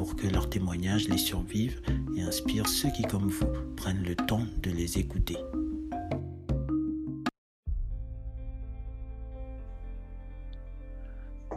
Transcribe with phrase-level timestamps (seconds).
[0.00, 1.82] pour que leurs témoignages les survivent
[2.16, 5.36] et inspirent ceux qui, comme vous, prennent le temps de les écouter.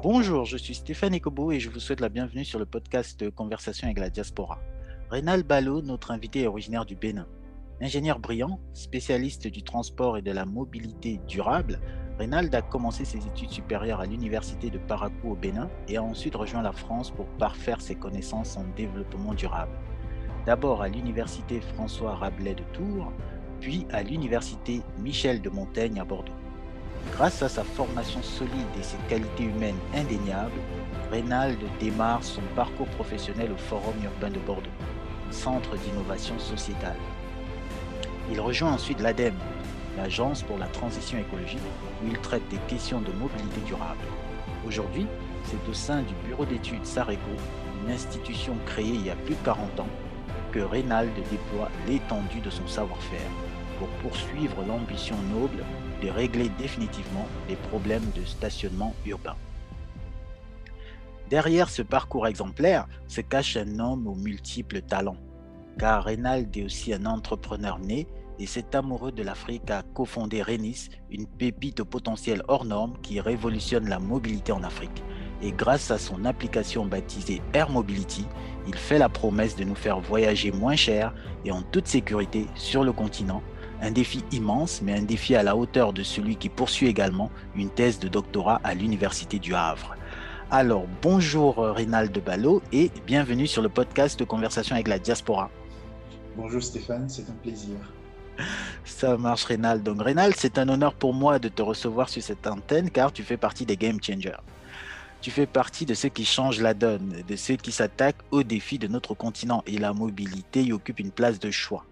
[0.02, 3.88] Bonjour, je suis Stéphane Ekobo et je vous souhaite la bienvenue sur le podcast Conversation
[3.88, 4.60] avec la diaspora.
[5.10, 7.28] Rénal Ballot, notre invité, est originaire du Bénin.
[7.84, 11.82] Ingénieur brillant, spécialiste du transport et de la mobilité durable,
[12.18, 16.36] Reynald a commencé ses études supérieures à l'université de Parakou au Bénin et a ensuite
[16.36, 19.74] rejoint la France pour parfaire ses connaissances en développement durable.
[20.46, 23.12] D'abord à l'université François Rabelais de Tours,
[23.60, 26.32] puis à l'université Michel de Montaigne à Bordeaux.
[27.12, 30.62] Grâce à sa formation solide et ses qualités humaines indéniables,
[31.12, 34.70] Reynald démarre son parcours professionnel au Forum urbain de Bordeaux,
[35.32, 36.96] centre d'innovation sociétale.
[38.34, 39.38] Il rejoint ensuite l'ADEME,
[39.96, 41.60] l'Agence pour la transition écologique,
[42.04, 44.08] où il traite des questions de mobilité durable.
[44.66, 45.06] Aujourd'hui,
[45.46, 47.30] c'est au sein du bureau d'études Sareco,
[47.84, 49.88] une institution créée il y a plus de 40 ans,
[50.52, 53.30] que Reynald déploie l'étendue de son savoir-faire
[53.78, 55.64] pour poursuivre l'ambition noble
[56.02, 59.36] de régler définitivement les problèmes de stationnement urbain.
[61.30, 65.18] Derrière ce parcours exemplaire se cache un homme aux multiples talents,
[65.78, 68.08] car Reynald est aussi un entrepreneur né
[68.40, 73.20] et cet amoureux de l'Afrique a cofondé Renis, une pépite au potentiel hors norme qui
[73.20, 75.04] révolutionne la mobilité en Afrique.
[75.42, 78.26] Et grâce à son application baptisée Air Mobility,
[78.68, 81.14] il fait la promesse de nous faire voyager moins cher
[81.46, 83.44] et en toute sécurité sur le continent.
[83.82, 87.70] Un défi immense, mais un défi à la hauteur de celui qui poursuit également une
[87.70, 89.96] thèse de doctorat à l'Université du Havre.
[90.50, 95.50] Alors, bonjour Rénal de Ballot et bienvenue sur le podcast de Conversation avec la Diaspora.
[96.38, 97.76] Bonjour Stéphane, c'est un plaisir.
[98.86, 99.82] Ça marche, Rénal.
[99.84, 103.24] Donc, Rénal, c'est un honneur pour moi de te recevoir sur cette antenne car tu
[103.24, 104.42] fais partie des game changers.
[105.22, 108.78] Tu fais partie de ceux qui changent la donne, de ceux qui s'attaquent aux défis
[108.78, 111.86] de notre continent et la mobilité y occupe une place de choix.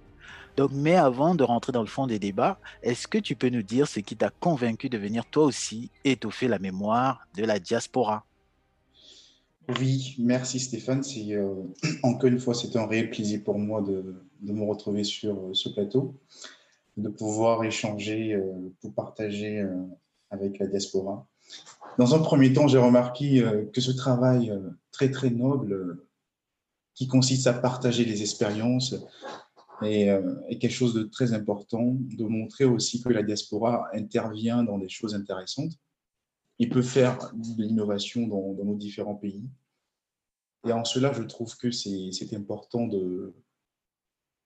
[0.57, 3.63] Donc, mais avant de rentrer dans le fond des débats, est-ce que tu peux nous
[3.63, 8.25] dire ce qui t'a convaincu de venir toi aussi étoffer la mémoire de la diaspora?
[9.79, 11.01] Oui, merci Stéphane.
[11.29, 11.53] Euh,
[12.03, 15.53] encore une fois, c'est un réel plaisir pour moi de, de me retrouver sur euh,
[15.53, 16.15] ce plateau,
[16.97, 19.85] de pouvoir échanger, euh, pour partager euh,
[20.29, 21.27] avec la diaspora.
[21.97, 23.43] Dans un premier temps, j'ai remarqué
[23.73, 24.53] que ce travail
[24.93, 26.01] très très noble,
[26.93, 28.95] qui consiste à partager les expériences,
[29.83, 30.07] est,
[30.59, 35.15] quelque chose de très important, de montrer aussi que la diaspora intervient dans des choses
[35.15, 35.73] intéressantes.
[36.59, 39.43] Il peut faire de l'innovation dans, nos différents pays.
[40.65, 43.33] Et en cela, je trouve que c'est important de,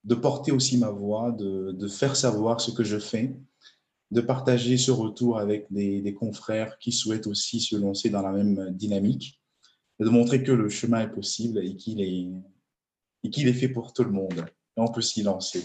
[0.05, 3.35] de porter aussi ma voix, de, faire savoir ce que je fais,
[4.11, 8.69] de partager ce retour avec des, confrères qui souhaitent aussi se lancer dans la même
[8.71, 9.41] dynamique,
[9.99, 14.03] de montrer que le chemin est possible et qu'il est, qu'il est fait pour tout
[14.03, 14.45] le monde.
[14.77, 15.63] Et on peut s'y lancer.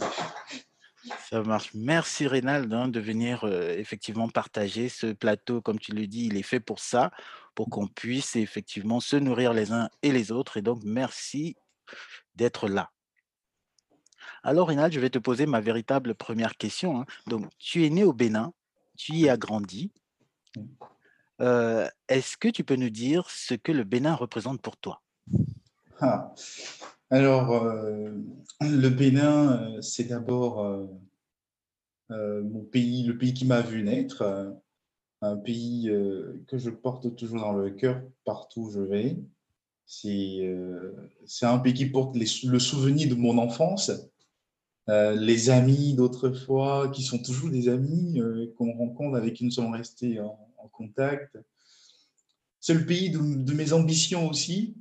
[1.29, 1.71] Ça marche.
[1.75, 5.61] Merci Rénald hein, de venir euh, effectivement partager ce plateau.
[5.61, 7.11] Comme tu le dis, il est fait pour ça,
[7.55, 10.57] pour qu'on puisse effectivement se nourrir les uns et les autres.
[10.57, 11.57] Et donc, merci
[12.35, 12.91] d'être là.
[14.43, 17.01] Alors, Rinald, je vais te poser ma véritable première question.
[17.01, 17.05] Hein.
[17.27, 18.53] Donc, tu es né au Bénin,
[18.97, 19.93] tu y as grandi.
[21.41, 25.03] Euh, est-ce que tu peux nous dire ce que le Bénin représente pour toi?
[26.01, 26.35] Ah.
[27.11, 28.11] Alors, euh,
[28.61, 30.89] le Bénin, euh, c'est d'abord
[32.09, 34.25] mon pays, le pays qui m'a vu naître,
[35.23, 35.89] un pays
[36.49, 39.17] que je porte toujours dans le cœur partout où je vais.
[39.87, 43.93] C'est un pays qui porte le souvenir de mon enfance,
[44.89, 49.51] euh, les amis d'autrefois, qui sont toujours des amis euh, qu'on rencontre, avec qui nous
[49.51, 50.37] sommes restés en,
[50.73, 51.39] contact.
[52.61, 54.77] C'est le pays de, mes ambitions aussi.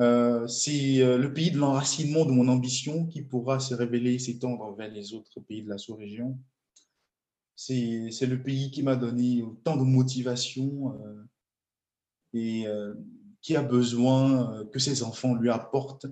[0.00, 4.74] Euh, c'est le pays de l'enracinement de mon ambition qui pourra se révéler et s'étendre
[4.76, 6.38] vers les autres pays de la sous-région.
[7.56, 10.98] C'est le pays qui m'a donné autant de motivation
[12.32, 12.66] et
[13.40, 16.06] qui a besoin que ses enfants lui apportent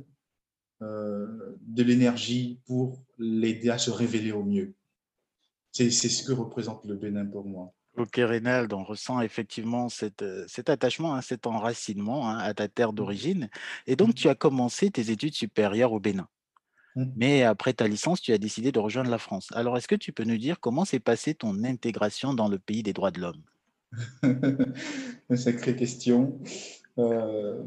[0.80, 4.74] de l'énergie pour l'aider à se révéler au mieux.
[5.72, 7.72] C'est ce que représente le Bénin pour moi.
[7.98, 12.92] Ok, Rénald, on ressent effectivement cet, euh, cet attachement, cet enracinement hein, à ta terre
[12.92, 12.94] mmh.
[12.94, 13.50] d'origine.
[13.88, 16.28] Et donc, tu as commencé tes études supérieures au Bénin.
[16.94, 17.06] Mmh.
[17.16, 19.48] Mais après ta licence, tu as décidé de rejoindre la France.
[19.52, 22.84] Alors, est-ce que tu peux nous dire comment s'est passée ton intégration dans le pays
[22.84, 23.42] des droits de l'homme?
[24.22, 26.38] Une sacrée question.
[26.98, 27.62] Euh,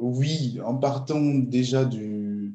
[0.00, 2.54] oui, en partant déjà du,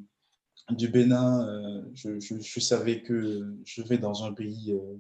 [0.72, 4.98] du Bénin, euh, je, je- je savais que je vais dans un pays euh,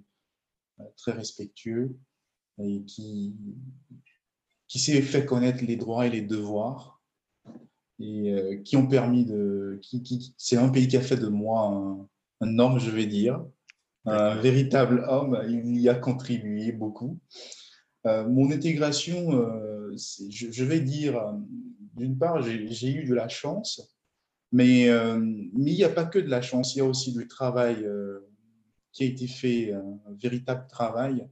[0.97, 1.95] très respectueux
[2.59, 3.35] et qui,
[4.67, 7.01] qui s'est fait connaître les droits et les devoirs
[7.99, 9.79] et qui ont permis de...
[9.81, 12.07] Qui, qui- c'est un pays qui a fait de moi un,
[12.41, 13.43] un homme, je vais dire,
[14.05, 15.41] un véritable homme.
[15.47, 17.19] Il y a contribué beaucoup.
[18.05, 19.31] Mon intégration,
[19.97, 21.33] je, vais dire, euh,
[21.95, 23.95] d'une part, j'ai eu de la chance,
[24.51, 27.13] mais, euh, mais il n'y a pas que de la chance, il y a aussi
[27.13, 28.19] du travail euh,
[28.91, 31.27] qui a été fait, un véritable travail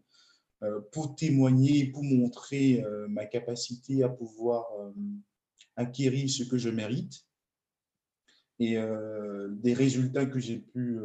[0.92, 4.66] pour témoigner, pour montrer ma capacité à pouvoir
[5.76, 7.26] acquérir ce que je mérite.
[8.60, 8.78] Et
[9.50, 11.00] des résultats que j'ai pu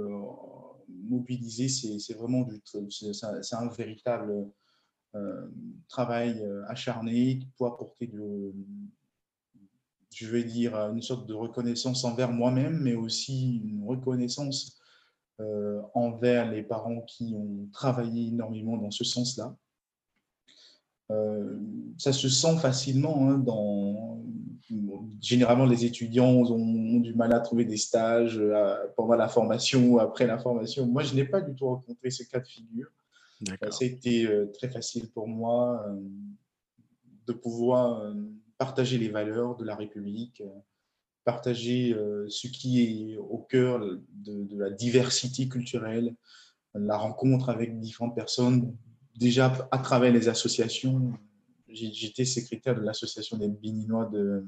[0.89, 2.47] mobiliser, c'est vraiment
[2.91, 4.51] c'est un, véritable
[5.89, 8.53] travail euh, acharné pour apporter de,
[10.15, 14.81] je vais dire, une sorte de reconnaissance envers moi-même, mais aussi une reconnaissance
[15.41, 19.55] euh, envers les parents qui ont travaillé énormément dans ce sens-là.
[21.13, 21.59] Euh,
[21.99, 24.23] ça se sent facilement hein, dans...
[25.21, 30.01] Généralement, les étudiants ont, du mal à trouver des stages euh, pendant la formation ou
[30.01, 30.87] après la formation.
[30.87, 32.89] Moi, je n'ai pas du tout rencontré ce cas de figure.
[33.45, 36.01] Ça a été euh, très facile pour moi euh,
[37.27, 38.15] de pouvoir euh,
[38.57, 40.43] partager les valeurs de la République,
[41.25, 41.95] partager
[42.29, 46.15] ce qui est au cœur de, la diversité culturelle,
[46.73, 48.75] la rencontre avec différentes personnes,
[49.17, 51.13] déjà à travers les associations.
[51.69, 54.47] J'étais secrétaire de l'association des Béninois de,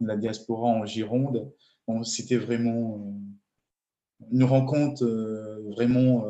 [0.00, 1.52] la diaspora en Gironde.
[2.04, 3.20] C'était vraiment
[4.30, 5.04] une rencontre
[5.74, 6.24] vraiment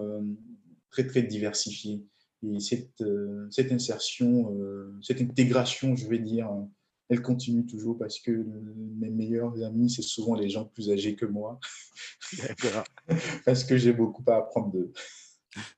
[0.96, 2.02] très, très diversifiée.
[2.42, 6.48] Et cette, euh, cette insertion, euh, cette intégration, je vais dire,
[7.08, 8.46] elle continue toujours parce que
[8.98, 11.60] mes meilleurs amis, c'est souvent les gens plus âgés que moi,
[12.38, 12.84] D'accord.
[13.44, 14.92] parce que j'ai beaucoup à apprendre d'eux.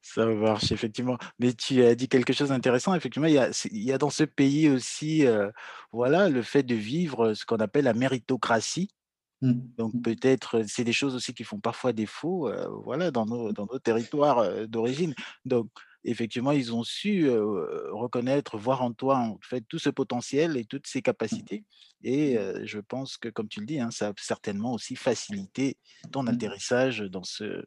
[0.03, 1.19] Ça marche, effectivement.
[1.39, 2.95] Mais tu as dit quelque chose d'intéressant.
[2.95, 5.51] Effectivement, il y a, il y a dans ce pays aussi, euh,
[5.93, 8.91] voilà, le fait de vivre ce qu'on appelle la méritocratie.
[9.41, 9.53] Mm.
[9.77, 13.67] Donc peut-être, c'est des choses aussi qui font parfois défaut, euh, voilà, dans nos, dans
[13.67, 15.15] nos territoires euh, d'origine.
[15.45, 15.69] Donc
[16.05, 20.65] effectivement, ils ont su euh, reconnaître, voir en toi en fait tout ce potentiel et
[20.65, 21.65] toutes ces capacités.
[22.03, 25.77] Et euh, je pense que, comme tu le dis, hein, ça a certainement aussi facilité
[26.13, 27.65] ton atterrissage dans ce,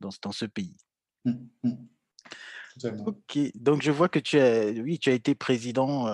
[0.00, 0.76] dans, dans ce pays.
[3.06, 6.08] Ok, donc je vois que tu as, oui, tu as été président,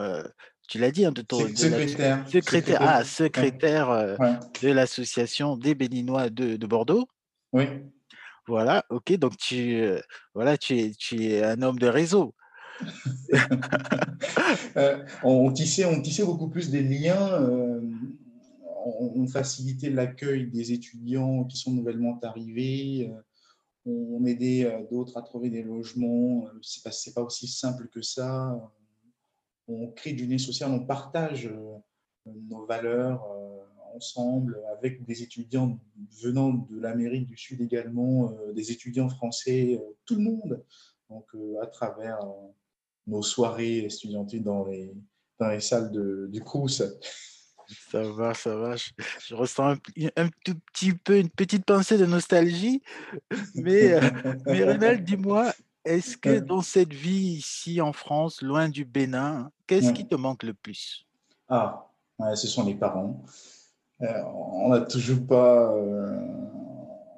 [0.71, 2.29] tu l'as dit, hein, de, ton, de la Secrétaire.
[2.29, 4.39] secrétaire, ah, secrétaire euh, Ouais.
[4.63, 7.09] de l'association des Béninois de, de Bordeaux.
[7.53, 7.65] Oui.
[8.47, 10.01] Voilà, ok, donc tu, euh,
[10.33, 12.35] voilà, tu es, tu es un homme de réseau.
[14.77, 21.45] Euh, on, tissait, on tissait beaucoup plus des liens, on, on facilitait l'accueil des étudiants
[21.45, 23.11] qui sont nouvellement arrivés,
[23.87, 26.47] on aidait d'autres à trouver des logements.
[26.63, 28.57] C'est pas, pas aussi simple que ça.
[29.71, 31.79] On crée du lien social, on partage euh,
[32.27, 35.79] nos valeurs euh, ensemble avec des étudiants
[36.23, 40.65] venant de l'Amérique du Sud également, euh, des étudiants français, tout le monde.
[41.09, 41.27] Donc,
[41.61, 42.21] à travers
[43.09, 44.95] nos soirées estudiantiles dans les,
[45.41, 46.83] dans les salles de, du Crous.
[47.91, 48.77] Ça va, ça va.
[48.77, 48.91] Je,
[49.27, 49.77] je ressens
[50.17, 52.83] un, tout petit peu, une petite pincée de nostalgie.
[53.55, 54.01] Mais, euh,
[54.81, 55.53] mais dis-moi,
[55.85, 60.43] est-ce que dans cette vie ici en France, loin du Bénin, qu'est-ce qui te manque
[60.43, 61.07] le plus?
[61.49, 63.25] Ah, ouais, ce sont les parents.
[64.03, 66.19] Euh, on n'a toujours pas, euh,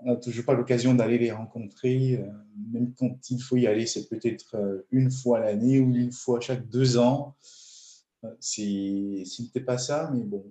[0.02, 2.14] on n'a toujours pas l'occasion d'aller les rencontrer.
[2.16, 2.26] euh,
[2.72, 6.68] même quand il faut y aller, c'est peut-être une fois l'année ou une fois chaque
[6.68, 7.36] deux ans.
[8.38, 10.44] C'est, ce n'était pas ça, mais bon.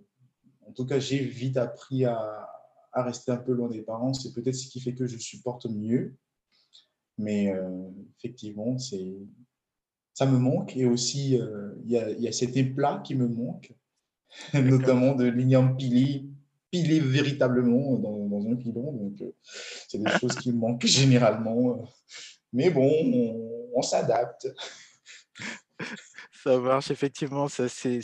[0.68, 2.50] En tout cas, j'ai vite appris à,
[2.94, 4.14] à rester un peu loin des parents.
[4.14, 6.16] C'est peut-être ce qui fait que je supporte mieux.
[7.18, 9.14] Mais euh, effectivement, c'est,
[10.14, 10.76] ça me manque.
[10.76, 13.74] Et aussi, euh, il y, a, y a cet éplat qui me manque
[14.54, 16.26] notamment de l'igname pilé,
[16.72, 18.92] pilé véritablement dans, dans un pilon.
[18.94, 19.32] Donc, euh,
[19.88, 21.84] c'est des choses qui me manquent généralement.
[22.54, 24.48] Mais bon, on, on s'adapte.
[26.44, 27.48] Ça marche, effectivement.
[27.48, 28.02] Ça, c'est,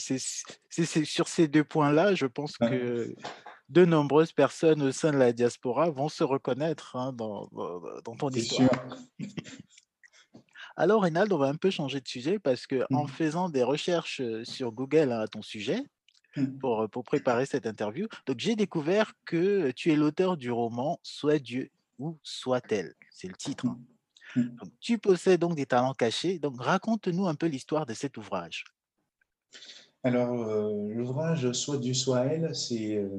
[1.05, 2.69] sur ces deux points-là, je pense Ouais.
[2.69, 3.15] que
[3.69, 7.47] de nombreuses personnes au sein de la diaspora vont se reconnaître hein, dans,
[8.17, 8.69] ton histoire.
[8.69, 8.97] sûr.
[10.75, 13.07] Alors, Reynald, on va un peu changer de sujet parce que en Mm.
[13.07, 15.83] faisant des recherches euh, sur Google hein, à ton sujet,
[16.35, 16.59] Mmh.
[16.59, 18.07] pour, pour préparer cette interview.
[18.27, 22.93] Donc, j'ai découvert que tu es l'auteur du roman Soit Dieu ou Soit-elle.
[23.09, 23.65] C'est le titre.
[23.65, 23.79] hein.
[24.35, 24.41] Mmh.
[24.41, 24.55] Mmh.
[24.57, 26.37] Donc, tu possèdes donc des talents cachés.
[26.37, 28.65] Donc, raconte-nous un peu l'histoire de cet ouvrage.
[30.07, 33.09] Alors, euh, l'ouvrage Soit Dieu, soit elle, c'est euh,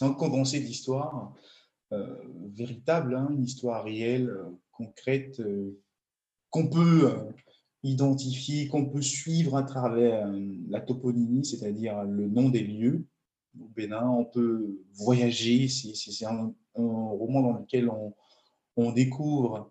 [0.00, 1.32] un, condensé d'histoires
[1.92, 2.16] euh,
[2.52, 5.40] véritables, hein, une histoire réelle, euh, concrète,
[6.50, 7.16] qu'on peut
[7.84, 10.28] identifier, qu'on peut suivre à travers
[10.68, 13.06] la toponymie, c'est-à-dire le nom des lieux.
[13.60, 17.88] Au Bénin, on peut voyager, c'est un, roman dans lequel
[18.74, 19.70] on découvre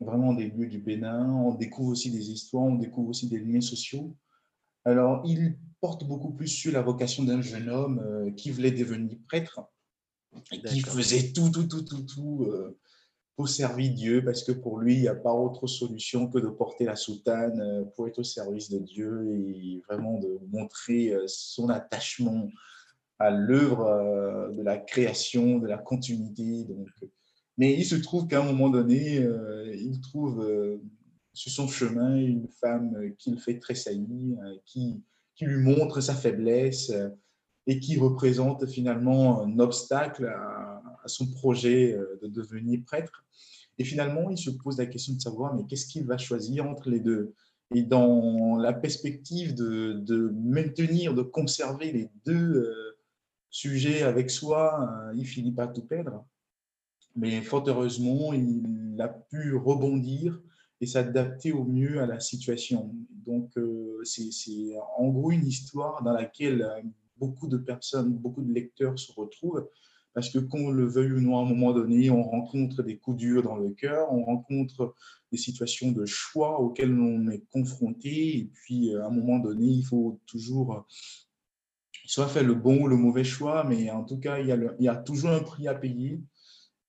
[0.00, 3.60] vraiment des lieux du Bénin, on découvre aussi des histoires, on découvre aussi des liens
[3.60, 4.14] sociaux.
[4.84, 9.18] Alors, il porte beaucoup plus sur la vocation d'un jeune homme euh, qui voulait devenir
[9.26, 9.60] prêtre
[10.52, 12.78] et qui faisait tout, tout, tout, tout, tout euh,
[13.36, 16.48] pour servir Dieu, parce que pour lui, il n'y a pas autre solution que de
[16.48, 21.68] porter la soutane euh, pour être au service de Dieu et vraiment de montrer son
[21.68, 22.48] attachement
[23.18, 26.64] à l'œuvre de la création, de la continuité.
[26.64, 26.88] Donc,
[27.58, 30.78] mais il se trouve qu'à un moment donné, euh, il trouve euh,
[31.32, 35.02] sur son chemin une femme euh, qui le fait tressaillir, qui,
[35.34, 36.92] qui lui montre sa faiblesse
[37.66, 43.24] et qui représente finalement un obstacle à, son projet de devenir prêtre.
[43.78, 46.90] Et finalement, il se pose la question de savoir, mais qu'est-ce qu'il va choisir entre
[46.90, 47.34] les deux?
[47.74, 52.74] Et dans la perspective de, de maintenir, de conserver les deux
[53.50, 56.24] sujets avec soi, euh, il finit par tout perdre.
[57.16, 60.40] Mais fort heureusement, il a pu rebondir
[60.80, 62.94] et s'adapter au mieux à la situation.
[63.10, 66.82] Donc, euh, c'est en gros une histoire dans laquelle euh,
[67.16, 69.68] beaucoup de personnes, beaucoup de lecteurs se retrouvent,
[70.14, 73.16] parce que qu'on le veuille ou non, à un moment donné, on rencontre des coups
[73.18, 74.94] durs dans le cœur, on rencontre
[75.30, 79.66] des situations de choix auxquelles on est confronté, et puis euh, à un moment donné,
[79.66, 80.86] il faut toujours
[82.06, 84.56] soit faire le bon ou le mauvais choix, mais en tout cas, il y a,
[84.56, 86.22] il y a toujours un prix à payer.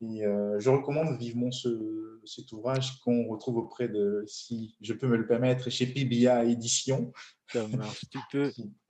[0.01, 5.08] Et euh, je recommande vivement ce, cet ouvrage qu'on retrouve auprès de, si je peux
[5.08, 7.12] me le permettre, chez PBA Édition.
[7.53, 8.06] Ça marche.
[8.10, 8.53] Tu peux.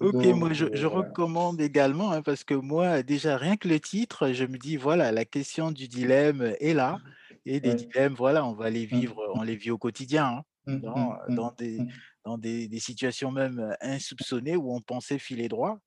[0.00, 1.16] Ok, Donc, moi je, euh, je voilà.
[1.16, 5.10] recommande également hein, parce que moi, déjà, rien que le titre, je me dis, voilà,
[5.12, 7.00] la question du dilemme est là.
[7.46, 7.76] Et des Ouais.
[7.76, 11.16] dilemmes, voilà, on va les Hum, vivre, on les vit au quotidien, hein, hum, dans,
[11.28, 11.86] hum, dans des,
[12.24, 15.78] dans des, des situations même euh, insoupçonnées où on pensait filer droit.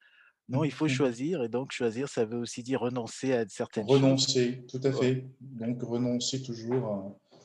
[0.50, 1.44] Non, il faut choisir.
[1.44, 4.02] Et donc, choisir, ça veut aussi dire renoncer à certaines choses.
[4.02, 5.26] Renoncer, tout à fait.
[5.40, 7.38] Donc, renoncer toujours, euh,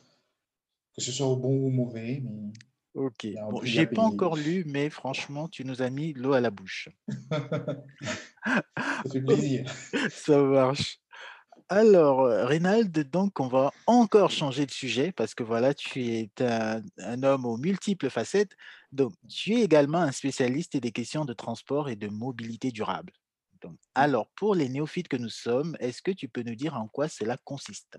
[0.96, 2.52] que ce soit au bon ou au mauvais, mais
[2.94, 3.26] Ok.
[3.50, 6.88] Bon, j'ai pas encore lu, mais franchement, tu nous as mis l'eau à la bouche.
[8.46, 9.64] Ça fait plaisir.
[10.10, 11.00] Ça marche.
[11.68, 16.30] Alors, euh, Reynald, donc on va encore changer de sujet parce que voilà, tu es
[16.40, 18.52] un, un homme aux multiples facettes.
[18.94, 23.12] Donc, tu es également un spécialiste des questions de transport et de mobilité durable.
[23.60, 26.86] Donc, alors, pour les néophytes que nous sommes, est-ce que tu peux nous dire en
[26.86, 27.98] quoi cela consiste?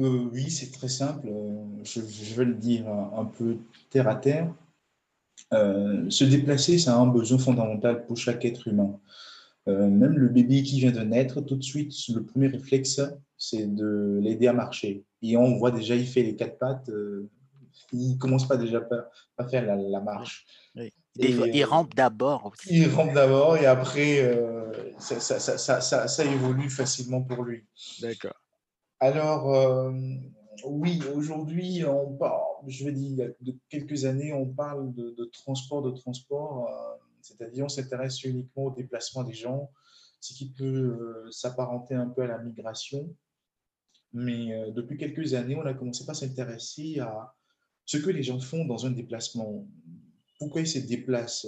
[0.00, 1.28] Euh, oui, c'est très simple.
[1.28, 3.58] euh, Je, je vais le dire un, un peu
[3.90, 4.54] terre à terre.
[5.52, 8.98] Euh, se déplacer, c'est un besoin fondamental pour chaque être humain.
[9.68, 13.02] Euh, même le bébé qui vient de naître, tout de suite, le premier réflexe,
[13.36, 15.04] c'est de l'aider à marcher.
[15.20, 17.28] Et on voit déjà, il fait les quatre pattes, euh,
[17.92, 20.46] il commence pas déjà par faire la, la marche.
[20.74, 20.92] Oui.
[21.14, 22.68] Fois, Et il rampe d'abord aussi.
[22.70, 27.66] il rentre d'abord et après, euh, ça, ça, ça, ça, évolue facilement pour lui.
[28.00, 28.34] D'accord.
[28.98, 29.92] Alors, euh,
[30.64, 35.10] oui, aujourd'hui, on parle, je vais dire, il y a quelques années, on parle de,
[35.10, 39.70] de transport, de transport, euh, c'est-à-dire on s'intéresse uniquement au déplacement des gens,
[40.18, 43.14] ce qui peut s'apparenter un peu à la migration.
[44.14, 47.34] Mais depuis quelques années, on a commencé par s'intéresser à
[47.84, 49.66] ce que les gens font dans un déplacement.
[50.38, 51.46] Pourquoi ils se déplacent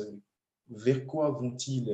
[0.68, 1.92] Vers quoi vont-ils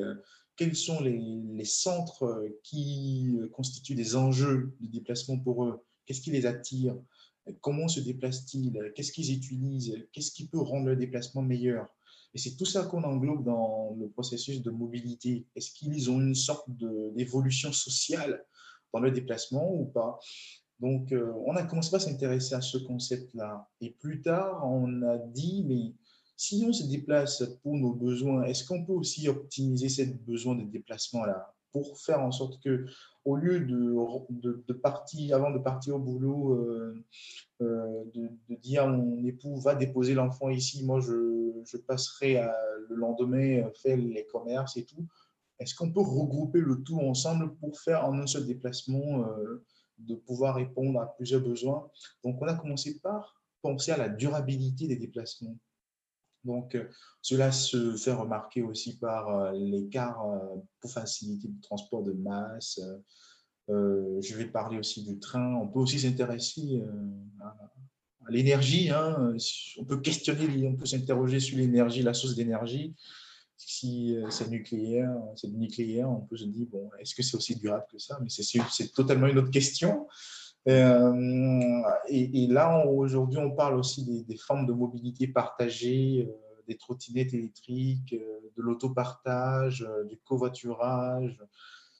[0.56, 6.46] Quels sont les, centres qui constituent des enjeux de déplacement pour eux Qu'est-ce qui les
[6.46, 6.96] attire
[7.60, 11.88] Comment se déplacent-ils Qu'est-ce qu'ils utilisent Qu'est-ce qui peut rendre le déplacement meilleur
[12.34, 15.46] Et c'est tout ça qu'on englobe dans le processus de mobilité.
[15.56, 16.68] Est-ce qu'ils ont une sorte
[17.14, 18.44] d'évolution sociale
[18.92, 20.18] dans le déplacement ou pas?
[20.80, 23.68] Donc, euh, on a commencé à s'intéresser à ce concept-là.
[23.82, 25.92] Et plus tard, on a dit, mais
[26.36, 30.64] si on se déplace pour nos besoins, est-ce qu'on peut aussi optimiser ce besoin de
[30.64, 32.86] déplacement-là pour faire en sorte que,
[33.24, 37.04] au lieu de, partir, avant de partir au boulot, euh,
[37.60, 42.42] euh, de, dire à mon époux, va déposer l'enfant ici, moi je, passerai
[42.88, 45.06] le lendemain faire les commerces et tout,
[45.60, 49.26] est-ce qu'on peut regrouper le tout ensemble pour faire en un seul déplacement
[50.06, 51.88] de pouvoir répondre à plusieurs besoins.
[52.24, 55.56] Donc, on a commencé par penser à la durabilité des déplacements.
[56.44, 56.76] Donc,
[57.20, 60.24] cela se fait remarquer aussi par l'écart
[60.80, 62.80] pour faciliter le transport de masse.
[63.68, 65.54] je vais parler aussi du train.
[65.56, 66.82] On peut aussi s'intéresser
[67.40, 67.54] à,
[68.30, 68.88] l'énergie.
[68.88, 69.34] Hein.
[69.78, 72.94] On peut questionner, on peut s'interroger sur l'énergie, la source d'énergie.
[73.66, 77.56] Si euh, c'est nucléaire, c'est nucléaire, on peut se dire, bon, est-ce que c'est aussi
[77.56, 78.18] durable que ça?
[78.22, 80.06] Mais c'est totalement une autre question.
[80.68, 87.34] Euh, et, là, aujourd'hui, on parle aussi des, formes de mobilité partagée, euh, des trottinettes
[87.34, 91.40] électriques, de l'autopartage, du covoiturage,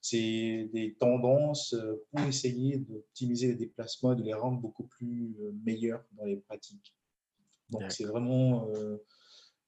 [0.00, 5.36] c'est des tendances euh, pour essayer d'optimiser les déplacements et de les rendre beaucoup plus
[5.40, 6.94] euh, meilleurs dans les pratiques.
[7.68, 8.96] Donc, c'est vraiment euh,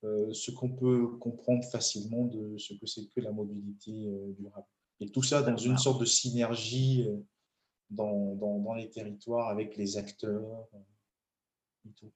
[0.03, 3.93] ce qu'on peut comprendre facilement de ce que c'est que la mobilité
[4.39, 4.67] durable.
[5.01, 7.09] Et tout ça dans une sorte de synergie
[7.91, 10.69] dans, dans, dans les territoires avec les acteurs
[11.87, 12.13] et tout.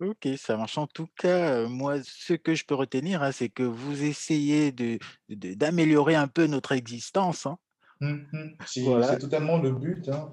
[0.00, 0.76] OK, ça marche.
[0.76, 4.98] En tout cas, moi, ce que je peux retenir, hein, c'est que vous essayez de
[5.28, 7.58] d'améliorer un peu notre existence, hein.
[8.00, 8.56] Mmh, mmh.
[8.66, 10.30] C'est totalement le but, hein,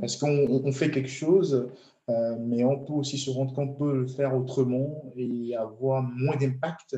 [0.00, 1.70] parce qu'on fait quelque chose,
[2.08, 6.36] mais on peut aussi se rendre compte qu'on peut le faire autrement et avoir moins
[6.36, 6.96] d'impact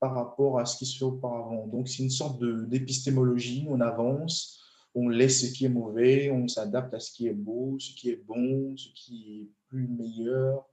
[0.00, 1.66] par rapport à ce qui se fait auparavant.
[1.66, 4.60] Donc, c'est une sorte d'épistémologie, on avance,
[4.94, 8.10] on laisse ce qui est mauvais, on s'adapte à ce qui est beau, ce qui
[8.10, 10.66] est bon, ce qui est plus meilleur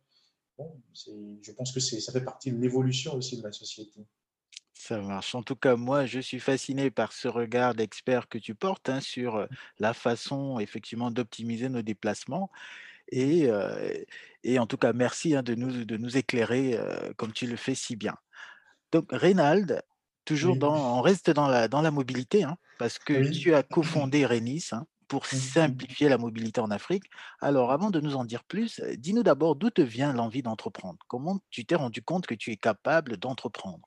[1.42, 4.06] je pense que ça fait partie de l'évolution aussi de la société.
[4.74, 5.36] Ça marche.
[5.36, 9.00] En tout cas, moi, je suis fasciné par ce regard d'expert que tu portes hein,
[9.00, 9.48] sur euh,
[9.80, 12.50] la façon, effectivement, d'optimiser nos déplacements.
[13.12, 13.50] Et,
[14.44, 16.80] et, en tout cas, merci hein, de, nous, de nous éclairer
[17.18, 18.16] comme tu le fais si bien.
[18.92, 19.82] Donc, Reynald,
[20.26, 24.26] toujours dans, on reste dans la, dans la mobilité, hein, parce que tu as cofondé
[24.26, 24.70] Renis,
[25.12, 27.04] pour mmh simplifier la mobilité en Afrique.
[27.42, 31.00] Alors, avant de nous en dire plus, dis-nous d'abord d'où te vient l'envie d'entreprendre?
[31.10, 33.86] Comment tu t'es rendu compte que tu es capable d'entreprendre?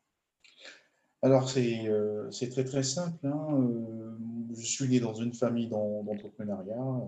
[1.23, 3.26] Alors, c'est euh, très très simple.
[3.26, 4.19] Hein, euh,
[4.54, 7.01] je suis né dans une famille d'entrepreneuriat.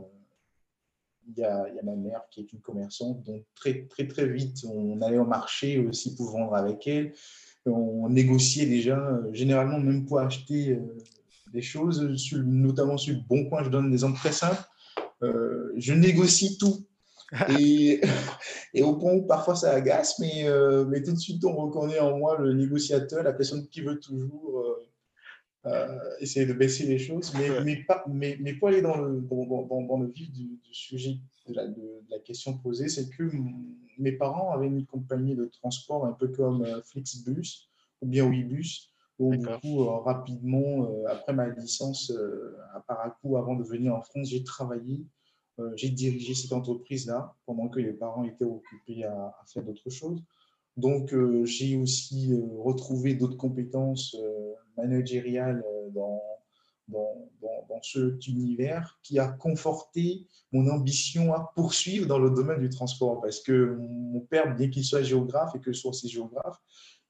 [1.29, 4.07] Il y, a, il y, a, ma mère qui est une commerçante, donc très très
[4.07, 7.13] très vite, on allait au marché aussi pour vendre avec elle.
[7.67, 10.79] On négociait déjà, généralement même pour acheter
[11.53, 12.01] des choses,
[12.33, 13.65] notamment sur le bon coin.
[13.65, 14.63] Je donne des exemples très simples.
[15.23, 16.87] Euh, je négocie tout.
[17.59, 18.01] Et,
[18.73, 21.99] et, au point où parfois ça agace, mais, euh, mais tout de suite on reconnaît
[21.99, 24.76] en moi le négociateur, la personne qui veut toujours
[25.67, 27.33] euh, essayer de baisser les choses.
[27.35, 31.17] Mais, mais, pas, mais, mais, pour aller dans le, dans, dans, le vif du, sujet
[31.49, 33.31] de la, de la, question posée, c'est que
[33.99, 37.69] mes parents avaient une compagnie de transport un peu comme Flixbus
[38.01, 43.55] ou bien Ouibus du coup, euh, rapidement, euh, après ma licence euh, à Paracou, avant
[43.55, 45.07] de venir en France, j'ai travaillé,
[45.75, 50.23] j'ai dirigé cette entreprise-là pendant que les parents étaient occupés à, faire d'autres choses.
[50.77, 54.17] Donc, j'ai aussi retrouvé d'autres compétences
[54.77, 56.23] managériales dans,
[56.89, 62.61] dans, dans, dans, cet univers qui a conforté mon ambition à poursuivre dans le domaine
[62.61, 63.21] du transport.
[63.21, 66.59] Parce que mon père, bien qu'il soit géographe et que je sois aussi géographe,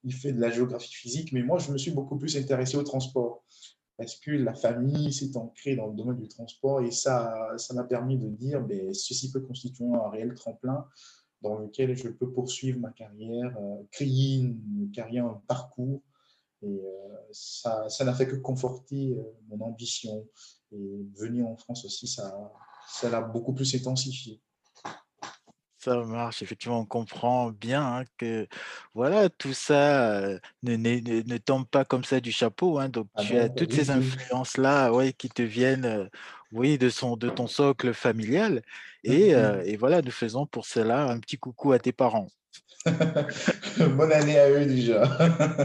[0.05, 2.85] il fait de la géographie physique, mais moi, je me suis beaucoup plus intéressé au
[2.85, 3.45] transport
[3.97, 7.85] parce que la famille s'est ancrée dans le domaine du transport et ça ça m'a
[7.85, 10.87] permis de dire ben, ceci peut constituer un réel tremplin
[11.43, 16.03] dans lequel je peux poursuivre ma carrière, euh, créer une carrière, un parcours.
[16.63, 20.27] Et euh, ça n'a fait que conforter euh, mon ambition.
[20.73, 24.41] Et venir en France aussi, ça l'a beaucoup plus intensifié.
[25.79, 28.49] Ça marche, effectivement, on comprend bien hein, que
[28.93, 30.21] voilà, tout ça
[30.65, 32.81] ne, ne, tombe pas comme ça du chapeau.
[32.81, 36.11] Hein, donc, ah tu as toutes ces influences-là ouais, qui te viennent
[36.53, 38.63] oui, de, son, de ton socle familial.
[39.05, 39.31] Mmh et,
[39.65, 42.29] et, voilà, nous faisons pour cela un petit coucou à tes parents.
[43.97, 45.07] bonne année à eux déjà.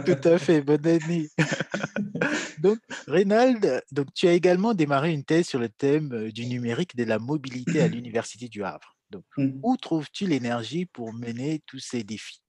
[0.06, 1.30] Tout à fait, bonne année.
[2.60, 7.04] donc, Reynald, donc, tu as également démarré une thèse sur le thème du numérique de
[7.04, 8.96] la mobilité à l'Université du Havre.
[9.10, 9.60] Donc, mmh.
[9.64, 12.42] où trouves-tu l'énergie pour mener tous ces défis?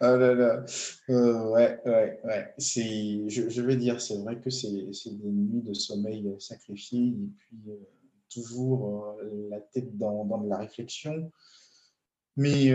[0.00, 0.64] Ah là là,
[1.10, 2.54] euh, ouais, ouais, ouais.
[2.58, 7.28] C'est, je, je, vais dire, c'est vrai que c'est, des nuits de sommeil sacrifiées et
[7.38, 7.76] puis euh,
[8.32, 11.30] toujours euh, la tête dans, dans, la réflexion.
[12.36, 12.72] Mais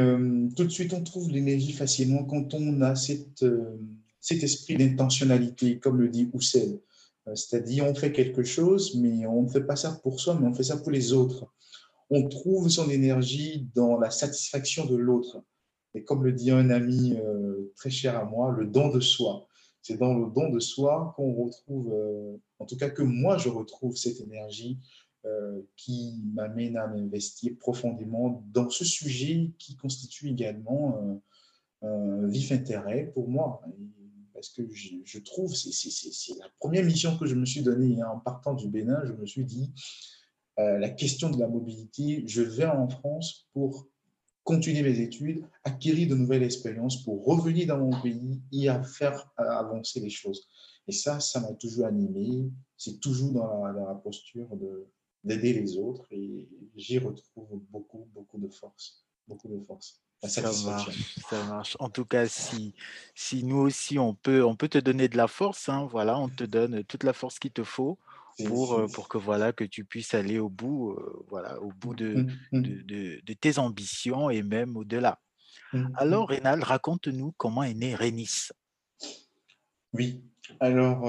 [0.56, 3.44] tout de suite, on trouve l'énergie facilement quand on a cette,
[4.22, 6.80] cet esprit d'intentionnalité, comme le dit Houssel.
[7.28, 10.48] Euh, c'est-à-dire, on fait quelque chose, mais on ne fait pas ça pour soi, mais
[10.48, 11.48] on fait ça pour les autres.
[12.10, 15.44] On trouve son énergie dans la satisfaction de l'autre.
[15.95, 19.47] Et comme le dit un ami euh, très cher à moi, le don de soi.
[19.82, 23.49] C'est dans le don de soi qu'on retrouve, euh, en tout cas que moi je
[23.49, 24.80] retrouve cette énergie
[25.75, 31.21] qui m'amène à m'investir profondément dans ce sujet qui constitue également
[31.82, 33.62] un vif intérêt pour moi.
[34.34, 38.19] Parce que je, trouve, c'est la première mission que je me suis donnée hein, en
[38.19, 39.73] partant du Bénin, je me suis dit,
[40.58, 43.89] la question de la mobilité, je vais en France pour
[44.50, 49.32] continuer mes études, acquérir de nouvelles expériences pour revenir dans mon pays et à faire
[49.38, 50.48] avancer les choses.
[50.88, 52.50] Et ça, ça m'a toujours animé.
[52.76, 54.50] C'est toujours dans la, posture
[55.24, 59.06] d'aider les autres et j'y retrouve beaucoup, beaucoup de force.
[59.28, 60.02] Beaucoup de force.
[60.24, 61.78] Ça marche, ça marche.
[61.80, 62.74] En tout cas, si,
[63.14, 66.28] si nous aussi, on peut, on peut te donner de la force, hein, voilà, on
[66.28, 68.00] te donne toute la force qu'il te faut
[68.45, 70.97] pour, pour que voilà que tu puisses aller au bout,
[71.28, 72.62] voilà, au bout de, mmh, mmh.
[72.62, 75.19] de, de, tes ambitions et même au-delà.
[75.73, 78.49] Mmh, Alors, Rénal, raconte-nous comment est né Rénis.
[79.93, 80.21] Oui,
[80.60, 81.04] alors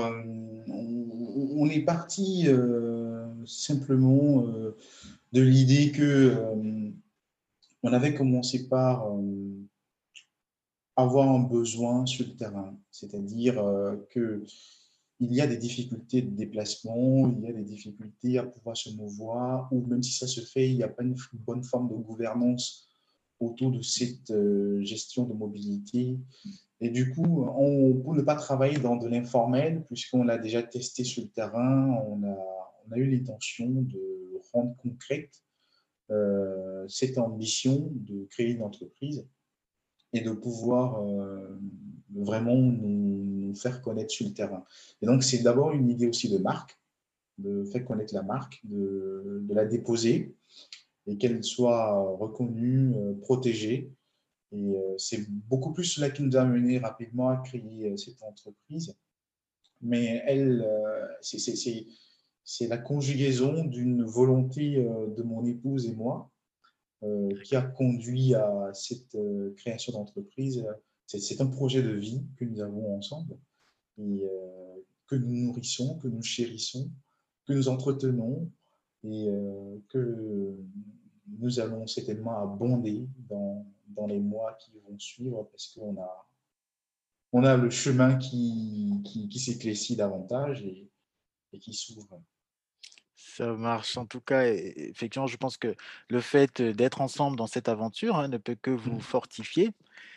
[0.69, 2.49] on, est parti
[3.47, 4.43] simplement
[5.33, 6.35] de l'idée que
[7.83, 9.07] on avait commencé par
[10.97, 13.55] avoir un besoin sur le terrain, c'est-à-dire
[14.11, 14.45] que
[15.21, 18.91] il y a des difficultés de déplacement, il y a des difficultés à pouvoir se
[18.91, 21.95] mouvoir, ou même si ça se fait, il n'y a pas une bonne forme de
[21.95, 22.89] gouvernance
[23.39, 26.19] autour de cette euh, gestion de mobilité.
[26.81, 31.05] Et du coup, on, pour ne pas travailler dans de l'informel, puisqu'on l'a déjà testé
[31.05, 35.45] sur le terrain, on a, eu l'intention de rendre concrète
[36.11, 39.29] euh, cette ambition de créer une entreprise
[40.13, 41.61] et de pouvoir euh,
[42.13, 44.65] vraiment nous, faire connaître sur le terrain.
[45.03, 46.79] Et donc, c'est d'abord une idée aussi de marque,
[47.39, 50.35] de faire connaître la marque, de, la déposer
[51.07, 53.93] et qu'elle soit reconnue, euh, protégée.
[54.53, 58.95] Et euh, c'est beaucoup plus cela qui nous a mené rapidement à créer cette entreprise.
[59.81, 60.67] Mais elle,
[61.23, 66.31] c'est la conjugaison d'une volonté de mon épouse et moi
[67.03, 70.67] euh, qui a conduit à cette euh, création d'entreprise.
[71.19, 73.37] C'est un projet de vie que nous avons ensemble
[73.99, 76.91] et euh, que nous nourrissons, que nous chérissons,
[77.47, 78.51] que nous entretenons
[79.03, 79.29] et
[79.89, 80.55] que
[81.39, 86.29] nous allons certainement abonder dans, dans, les mois qui vont suivre parce qu'on a,
[87.33, 90.91] on a le chemin qui, qui, qui s'éclaircit davantage et,
[91.53, 92.21] et qui s'ouvre.
[93.17, 93.97] Ça marche.
[93.97, 95.75] En tout cas, effectivement, je pense que
[96.09, 99.01] le fait d'être ensemble dans cette aventure hein, ne peut que vous mmh.
[99.01, 99.71] fortifier.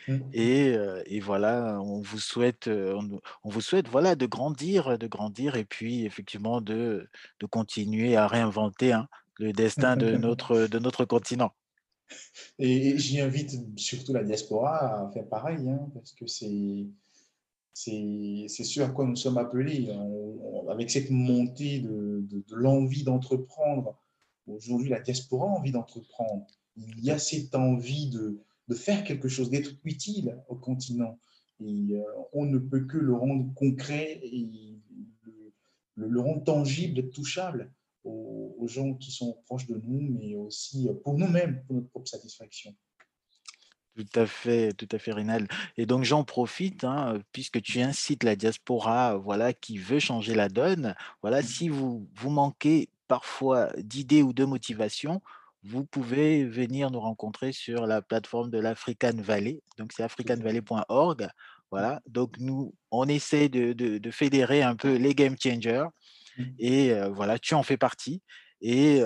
[0.06, 0.18] Mmh.
[0.34, 5.64] Et, et, voilà, on vous souhaite, on, vous souhaite voilà de grandir, de grandir, et
[5.64, 7.08] puis effectivement de,
[7.40, 11.52] de continuer à réinventer hein, le destin de notre, de notre continent.
[12.58, 16.86] Et, j'y invite surtout la diaspora à faire pareil, hein, parce que c'est
[17.76, 19.88] c'est ce à quoi nous sommes appelés.
[20.70, 23.98] avec cette montée de, l'envie d'entreprendre,
[24.46, 26.46] aujourd'hui la diaspora a envie d'entreprendre.
[26.76, 28.40] Il y a cette envie de,
[28.72, 31.18] faire quelque chose, d'être utile au continent.
[31.60, 34.78] Et euh, on ne peut que le rendre concret et
[35.96, 37.70] le, rendre tangible, touchable
[38.04, 42.08] aux, aux, gens qui sont proches de nous, mais aussi pour nous-mêmes, pour notre propre
[42.08, 42.74] satisfaction.
[43.96, 45.46] Tout à fait, tout à fait, Rinal.
[45.76, 50.48] Et donc j'en profite, hein, puisque tu incites la diaspora, voilà, qui veut changer la
[50.48, 50.96] donne.
[51.22, 51.44] Voilà, mmh.
[51.44, 55.22] si vous vous manquez parfois d'idées ou de motivation,
[55.64, 59.62] vous pouvez venir nous rencontrer sur la plateforme de l'African Valley.
[59.78, 61.28] Donc c'est africanvalley.org.
[61.70, 62.00] Voilà.
[62.06, 65.86] Donc nous, on essaie de, de, fédérer un peu les game changers.
[66.36, 66.44] Mmh.
[66.58, 68.22] Et euh, voilà, tu en fais partie.
[68.60, 69.02] Et,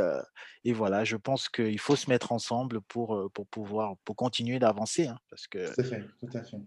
[0.65, 5.09] et voilà, je pense qu'il faut se mettre ensemble pour, pour pouvoir pour continuer d'avancer.
[5.09, 5.75] Hein, parce que...
[5.75, 6.59] Tout à fait, tout à fait.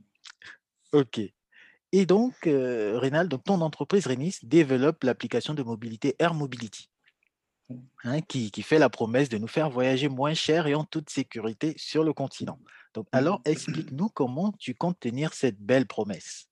[0.92, 1.22] OK.
[1.94, 7.01] Et donc, Rénal, donc ton entreprise Renis développe l'application de mobilité Air Mobility, mmh.
[8.04, 11.10] Hein, qui, qui, fait la promesse de nous faire voyager moins cher et en toute
[11.10, 12.60] sécurité sur le continent.
[12.94, 13.18] Donc, mmh.
[13.18, 16.48] alors, explique-nous comment tu comptes tenir cette belle promesse.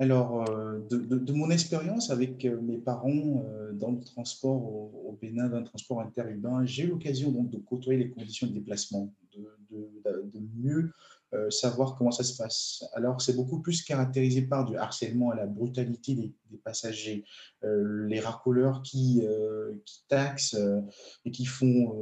[0.00, 5.48] Alors, euh, de, mon expérience avec euh, mes parents euh, dans le transport au, Bénin,
[5.48, 9.12] dans le transport interurbain, j'ai eu l'occasion donc de côtoyer les conditions de déplacement,
[9.70, 10.90] de, mieux
[11.50, 12.84] savoir comment ça se passe.
[12.94, 17.24] Alors, c'est beaucoup plus caractérisé par du harcèlement à la brutalité des, passagers,
[17.62, 19.26] les racoleurs qui,
[19.84, 20.56] qui taxent
[21.24, 21.94] et qui font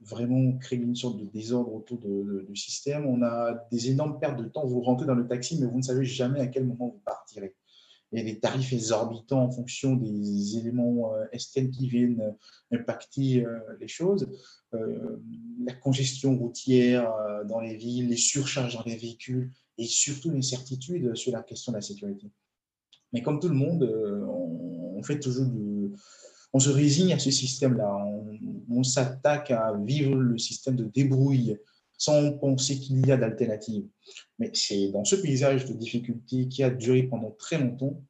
[0.00, 3.06] vraiment créer une sorte de désordre autour du système.
[3.06, 4.66] On a des énormes pertes de temps.
[4.66, 7.54] Vous rentrez dans le taxi, mais vous ne savez jamais à quel moment vous partirez.
[8.14, 13.58] Et les tarifs exorbitants en fonction des éléments euh, externes qui viennent euh, impacter euh,
[13.80, 14.28] les choses.
[14.72, 17.08] la congestion routière
[17.46, 21.76] dans les villes, les surcharges dans les véhicules et surtout l'incertitude sur la question de
[21.76, 22.26] la sécurité.
[23.12, 23.84] Mais comme tout le monde,
[24.96, 25.92] on fait toujours du,
[26.54, 27.92] on se résigne à ce système-là.
[28.70, 31.58] On, s'attaque à vivre le système de débrouille
[31.98, 33.86] sans penser qu'il y a d'alternatives.
[34.38, 38.02] Mais c'est dans ce paysage de difficultés qui a duré pendant très longtemps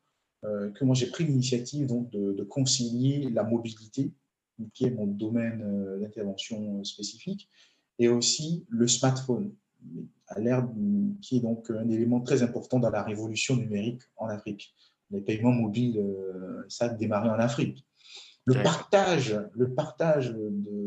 [0.45, 4.13] euh, que moi j'ai pris l'initiative donc de, concilier la mobilité,
[4.75, 7.49] qui est mon domaine euh, d'intervention spécifique,
[7.99, 9.53] et aussi le smartphone,
[10.29, 10.69] à l'ère
[11.23, 14.75] qui est donc un élément très important dans la révolution numérique en Afrique.
[15.11, 17.87] Les paiements mobiles, euh, ça a démarré en Afrique.
[18.47, 20.84] Le partage, le partage de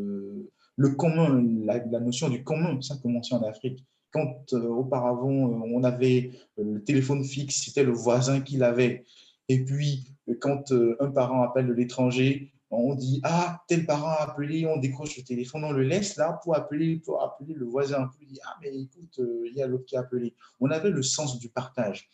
[0.78, 3.84] le commun, la, notion du commun, ça a commencé en Afrique.
[4.12, 9.04] Quand euh, auparavant on avait le téléphone fixe, c'était le voisin qui l'avait.
[9.50, 14.24] Et puis quand euh, un parent appelle de l'étranger, on dit ah tel parent a
[14.24, 18.10] appelé, on décroche le téléphone, on le laisse là pour appeler pour appeler le voisin.
[18.22, 20.36] On dit ah mais écoute euh, il y a l'autre qui a appelé.
[20.60, 22.10] On avait le sens du partage,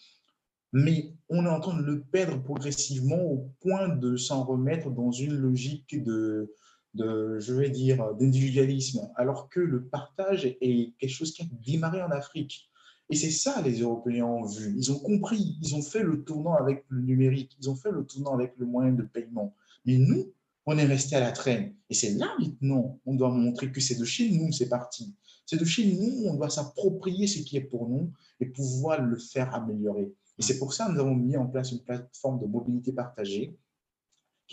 [0.71, 5.12] mais on est en train de le perdre progressivement au point de s'en remettre dans
[5.12, 6.54] une logique de
[6.93, 12.01] de je vais dire d'individualisme, alors que le partage est quelque chose qui a démarré
[12.01, 12.69] en Afrique.
[13.10, 14.73] Et c'est ça les Européens ont vu.
[14.77, 18.06] Ils ont compris, ils ont fait le tournant avec le numérique, ils ont fait le
[18.06, 19.56] tournant avec le moyen de paiement.
[19.86, 20.32] Mais nous,
[20.65, 21.73] on est resté à la traîne.
[21.89, 25.13] Et c'est là maintenant, on doit montrer que c'est de chez nous, c'est parti.
[25.45, 29.17] C'est de chez nous, on doit s'approprier ce qui est pour nous et pouvoir le
[29.17, 30.13] faire améliorer.
[30.39, 33.56] Et c'est pour ça que nous avons mis en place une plateforme de mobilité partagée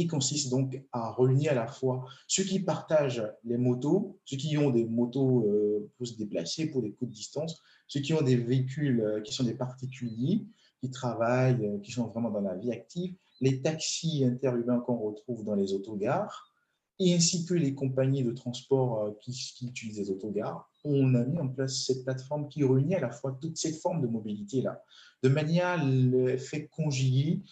[0.00, 4.56] qui consiste donc à réunir à la fois ceux qui partagent les motos, ceux qui
[4.56, 8.36] ont des motos euh, pour se déplacer pour des courtes distances, ceux qui ont des
[8.36, 10.46] véhicules euh, qui sont des particuliers,
[10.80, 15.44] qui travaillent, euh, qui sont vraiment dans la vie active, les taxis interurbains qu'on retrouve
[15.44, 16.50] dans les autogares,
[16.98, 19.32] et ainsi que les compagnies de transport qui,
[19.62, 23.38] utilisent les autogares, on a mis en place cette plateforme qui réunit à la fois
[23.40, 24.82] toutes ces formes de mobilité-là,
[25.22, 27.42] de manière à le faire conjuguer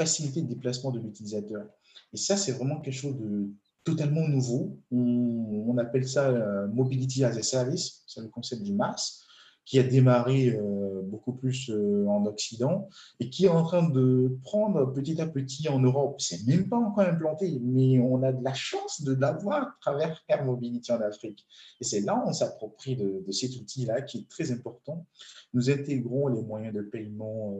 [0.00, 1.66] faciliter le déplacement de l'utilisateur.
[2.14, 3.50] Et ça, c'est vraiment quelque chose de
[3.84, 4.78] totalement nouveau.
[4.90, 9.22] On, appelle ça euh, Mobility as a Service, c'est le concept du MAS
[9.66, 12.88] qui a démarré euh, beaucoup plus euh, en Occident
[13.20, 16.20] et qui est en train de prendre petit à petit en Europe.
[16.20, 20.24] C'est même pas encore implanté, mais on a de la chance de l'avoir à travers
[20.28, 21.46] Air Mobility en Afrique.
[21.80, 25.06] Et c'est là où on s'approprie de, cet outil-là qui est très important.
[25.54, 27.54] Nous intégrons les moyens de paiement,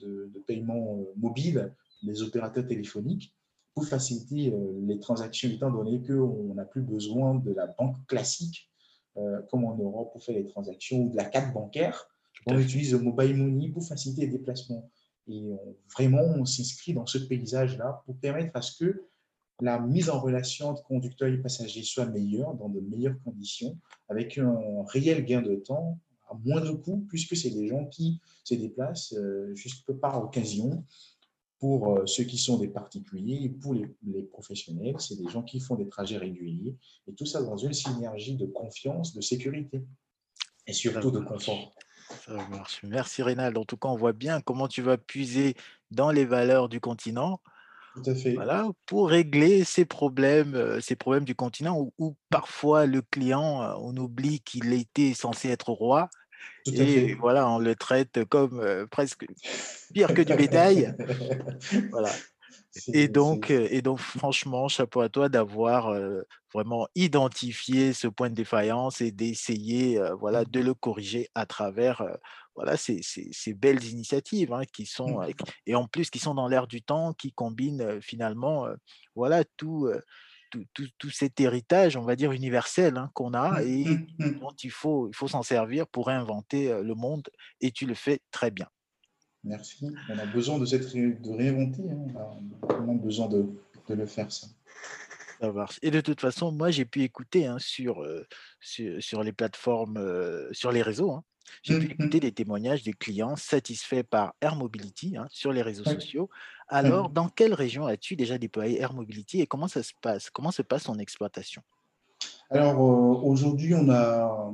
[0.00, 3.34] de, de, paiement mobile des opérateurs téléphoniques
[3.74, 8.70] pour faciliter les transactions, étant donné qu'on n'a plus besoin de la banque classique
[9.16, 12.08] euh, comme en Europe, pour faire les transactions ou de la carte bancaire.
[12.46, 14.90] On utilise le mobile money pour faciliter les déplacements.
[15.28, 15.42] Et
[15.94, 19.04] vraiment, on s'inscrit dans ce paysage-là pour permettre à ce que
[19.60, 23.76] la mise en relation entre conducteurs et passagers soit meilleure, dans de meilleures conditions,
[24.08, 25.98] avec un réel gain de temps
[26.30, 30.84] à moindre coût, puisque c'est des gens qui se déplacent euh, juste par occasion
[31.58, 35.60] pour euh, ceux qui sont des particuliers et pour les, professionnels, c'est des gens qui
[35.60, 36.74] font des trajets réguliers.
[37.06, 39.84] Et tout ça dans une synergie de confiance, de sécurité
[40.66, 41.74] et surtout de confort.
[42.24, 42.82] Ça marche.
[42.82, 43.56] Merci Rénal.
[43.58, 45.54] En tout cas, on voit bien comment tu vas puiser
[45.90, 47.40] dans les valeurs du continent.
[47.94, 48.34] Tout à fait.
[48.34, 53.96] Voilà, pour régler ces problèmes, euh, ces problèmes du continent où, parfois le client, on
[53.96, 56.08] oublie qu'il était censé être roi
[56.66, 59.26] et voilà, on le traite comme presque
[59.92, 60.94] pire que du bétail.
[61.90, 62.10] voilà.
[62.92, 65.92] Et donc, et donc, franchement, chapeau à toi d'avoir
[66.54, 72.04] vraiment identifié ce point de défaillance et d'essayer voilà, de le corriger à travers
[72.54, 75.32] voilà, ces, ces, belles initiatives hein, qui sont, mmh.
[75.66, 78.68] et en plus qui sont dans l'air du temps, qui combinent finalement
[79.16, 79.90] voilà, tout,
[80.50, 84.40] tout, cet héritage, on va dire, universel hein, qu'on a mmh, et mmh, mmh.
[84.40, 87.28] dont il faut, il faut s'en servir pour réinventer le monde.
[87.60, 88.68] Et tu le fais très bien.
[89.44, 89.86] Merci.
[90.08, 91.82] On a besoin de, cette, de réinventer.
[91.90, 92.06] Hein.
[92.62, 93.46] On a besoin de,
[93.88, 94.46] de, le faire, ça.
[95.40, 95.78] Ça marche.
[95.82, 98.04] Et de toute façon, moi, j'ai pu écouter hein, sur,
[98.60, 99.98] sur, sur, les plateformes,
[100.52, 101.22] sur les réseaux,
[101.62, 106.30] j'ai pu écouter des témoignages des clients satisfaits par Air Mobility sur les réseaux sociaux.
[106.68, 110.30] Alors, dans quelle région as-tu déjà déployé Air Mobility et comment ça se passe?
[110.30, 111.62] Comment se passe son exploitation?
[112.50, 114.52] Alors, euh, aujourd'hui, on a,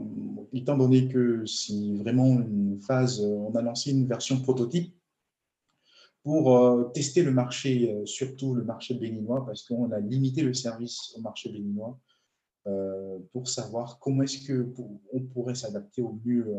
[0.52, 4.94] étant donné que c'est vraiment une phase, on a lancé une version prototype
[6.26, 10.54] pour euh, tester le marché, euh, surtout le marché béninois, parce qu'on a limité le
[10.54, 11.98] service au marché béninois
[13.32, 16.52] pour savoir comment est-ce qu'on pourrait s'adapter au mieux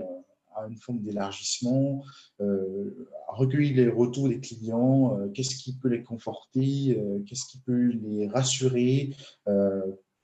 [0.58, 2.04] à une forme d'élargissement,
[2.42, 7.60] euh, recueillir les retours des clients, euh, qu'est-ce qui peut les conforter, euh, qu'est-ce qui
[7.60, 9.16] peut les rassurer,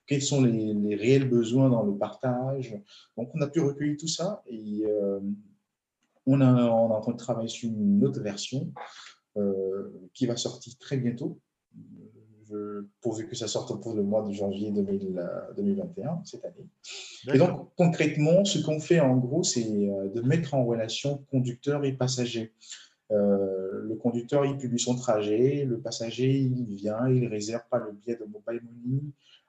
[0.05, 2.75] quels sont les, réels besoins dans le partage.
[3.17, 4.83] Donc, on a pu recueillir tout ça et
[6.25, 8.71] on est en train de travailler sur une autre version
[10.13, 11.39] qui va sortir très bientôt.
[12.49, 16.67] Je pourvu que ça sorte pour le mois de janvier 2021, cette année.
[17.33, 21.93] Et donc, concrètement, ce qu'on fait en gros, c'est de mettre en relation conducteur et
[21.93, 22.53] passager.
[23.09, 28.17] le conducteur, il publie son trajet, le passager, il vient, il réserve pas le billet
[28.17, 29.01] de mobile money.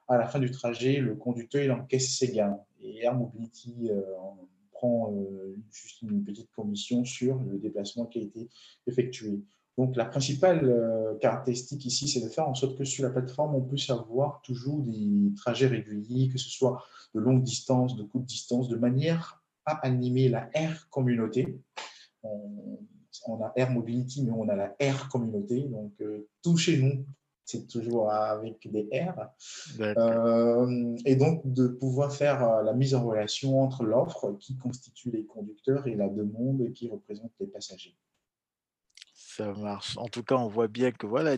[0.07, 2.59] À la fin du trajet, le conducteur, il encaisse ses gains.
[2.81, 3.89] Et Air Mobility
[4.71, 5.13] prend
[5.71, 8.49] juste une petite commission sur le déplacement qui a été
[8.87, 9.39] effectué.
[9.77, 13.55] Donc, la principale euh, caractéristique ici, c'est de faire en sorte que sur la plateforme,
[13.55, 16.83] on puisse avoir toujours des trajets réguliers, que ce soit
[17.13, 21.59] de longue distance, de courte distance, de manière à animer la R communauté.
[22.23, 25.61] On, a Air Mobility, mais on a la R communauté.
[25.61, 27.05] Donc, euh, tout chez nous,
[27.43, 29.29] c'est toujours avec des R.
[29.79, 35.25] Euh, et donc, de pouvoir faire la mise en relation entre l'offre qui constitue les
[35.25, 37.95] conducteurs et la demande qui représente les passagers.
[39.35, 39.97] Ça marche.
[39.97, 41.35] En tout cas, on voit bien que voilà,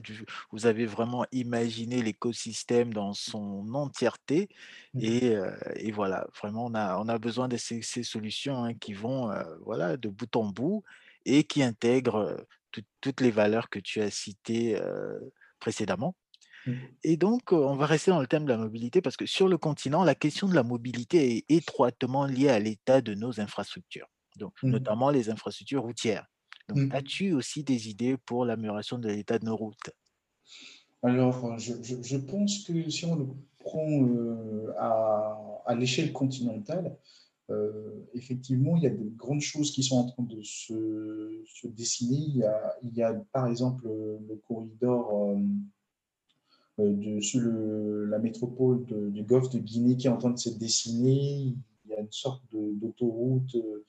[0.52, 4.50] vous avez vraiment imaginé l'écosystème dans son entièreté.
[4.94, 5.02] Mmh.
[5.76, 9.98] Et, voilà, vraiment, on a, on a besoin de ces, solutions hein, qui vont voilà,
[9.98, 10.84] de bout en bout
[11.26, 12.46] et qui intègrent
[13.02, 14.80] toutes les valeurs que tu as citées
[15.60, 16.16] précédemment.
[16.68, 16.74] Mmh.
[17.04, 19.58] Et donc, on va rester dans le thème de la mobilité parce que sur le
[19.58, 24.54] continent, la question de la mobilité est étroitement liée à l'état de nos infrastructures, donc,
[24.62, 24.70] mmh.
[24.70, 26.28] notamment les infrastructures routières.
[26.69, 26.91] Donc, mmh.
[26.91, 29.91] as-tu aussi des idées pour l'amélioration de l'état de nos routes?
[31.03, 33.27] Alors, je, pense que si on le
[33.60, 36.97] prend euh, à, l'échelle continentale,
[37.49, 42.43] euh, effectivement, il y a de grandes choses qui sont en train de se, dessiner.
[42.84, 45.38] Il y, a, par exemple le corridor
[46.80, 50.49] euh, de, sur la métropole du golfe de Guinée qui est en train de se
[50.49, 51.53] dessiner.
[51.86, 53.86] Il y a une sorte d'autoroute euh,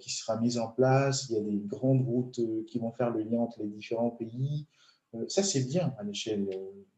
[0.00, 1.28] qui sera mise en place.
[1.28, 4.10] Il y a des grandes routes euh, qui vont faire le lien entre les différents
[4.10, 4.66] pays.
[5.14, 6.48] Euh, ça, c'est bien à l'échelle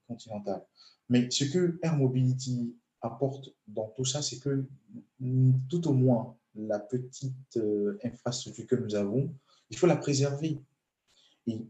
[0.08, 0.62] continentale.
[1.08, 4.64] Mais ce que Air Mobility apporte dans tout ça, c'est que
[5.20, 7.60] mm, tout au moins la petite
[8.02, 9.32] infrastructure que nous avons,
[9.70, 10.58] il faut la préserver.
[11.46, 11.64] Et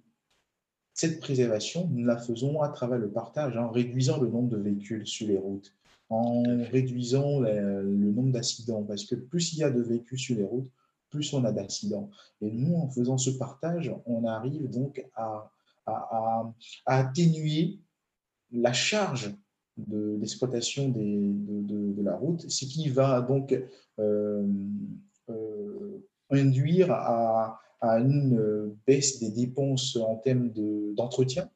[0.95, 5.07] cette préservation, nous la faisons à travers le partage, en réduisant le nombre de véhicules
[5.07, 5.75] sur les routes,
[6.09, 8.83] en réduisant le nombre d'accidents.
[8.85, 10.71] Parce que plus il y a de véhicules sur les routes,
[11.11, 12.11] plus on a d'accidents.
[12.41, 15.51] Et nous, en faisant ce partage, on arrive donc à,
[16.87, 17.81] atténuer
[18.53, 19.35] la charge
[19.77, 23.59] de l'exploitation de, la route, ce qui va donc
[23.99, 24.47] euh,
[25.29, 30.51] euh, induire à, une baisse des dépenses en termes
[30.95, 31.51] d'entretien.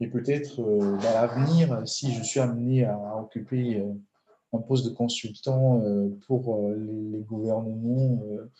[0.00, 3.82] et peut-être euh, dans l'avenir, si je suis amené à occuper
[4.56, 8.22] un poste de consultant euh, pour euh, les, gouvernements.
[8.30, 8.50] Euh,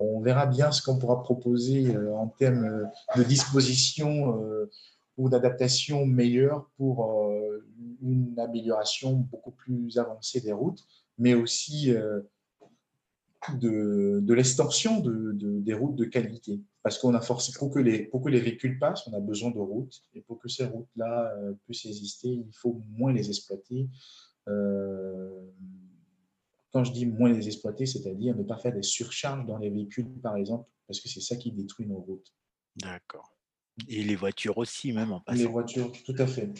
[0.00, 4.40] on verra bien ce qu'on pourra proposer en termes de dispositions
[5.16, 7.32] ou d'adaptation meilleure pour
[8.00, 10.86] une amélioration beaucoup plus avancée des routes,
[11.18, 11.92] mais aussi
[13.54, 16.60] de, l'extension de, des routes de qualité.
[16.84, 20.04] Parce qu'on a les, pour que les véhicules passent, on a besoin de routes.
[20.14, 21.34] Et pour que ces routes-là
[21.64, 23.88] puissent exister, il faut moins les exploiter.
[24.48, 25.30] Euh,
[26.72, 30.08] quand je dis moins les exploiter, c'est-à-dire ne pas faire des surcharges dans les véhicules,
[30.22, 32.34] par exemple, parce que c'est ça qui détruit nos routes.
[32.76, 33.34] D'accord.
[33.88, 35.38] Et les voitures aussi, même en passant.
[35.38, 36.50] Les voitures, tout à fait.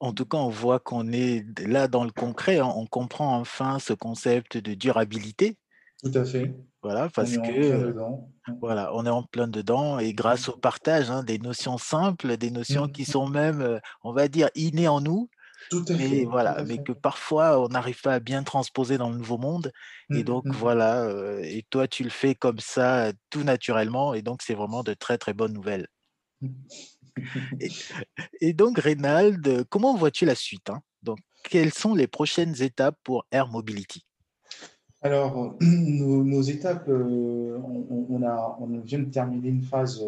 [0.00, 2.72] En tout cas, on voit qu'on est là dans le concret, hein.
[2.76, 5.56] on comprend enfin ce concept de durabilité.
[6.02, 6.54] Tout à fait.
[6.82, 7.94] Voilà, parce que
[8.60, 12.50] voilà, on est en plein dedans et grâce au partage hein, des notions simples, des
[12.50, 13.06] notions qui mmh.
[13.06, 15.28] sont même, euh, on va dire, innées en nous,
[15.70, 16.08] tout à fait.
[16.08, 19.72] Mais voilà, mais que parfois on n'arrive pas à bien transposer dans le nouveau monde.
[20.10, 20.52] Et mmh, donc mmh.
[20.52, 21.10] voilà,
[21.42, 24.14] et toi tu le fais comme ça, tout naturellement.
[24.14, 25.88] Et donc c'est vraiment de très très bonnes nouvelles.
[26.40, 26.48] Mmh.
[28.40, 30.80] et, donc Reynald, comment vois-tu la suite hein?
[31.02, 34.04] Donc quelles sont les prochaines étapes pour Air Mobility?
[35.02, 40.02] Alors, nos, étapes, on, a, on vient de terminer une phase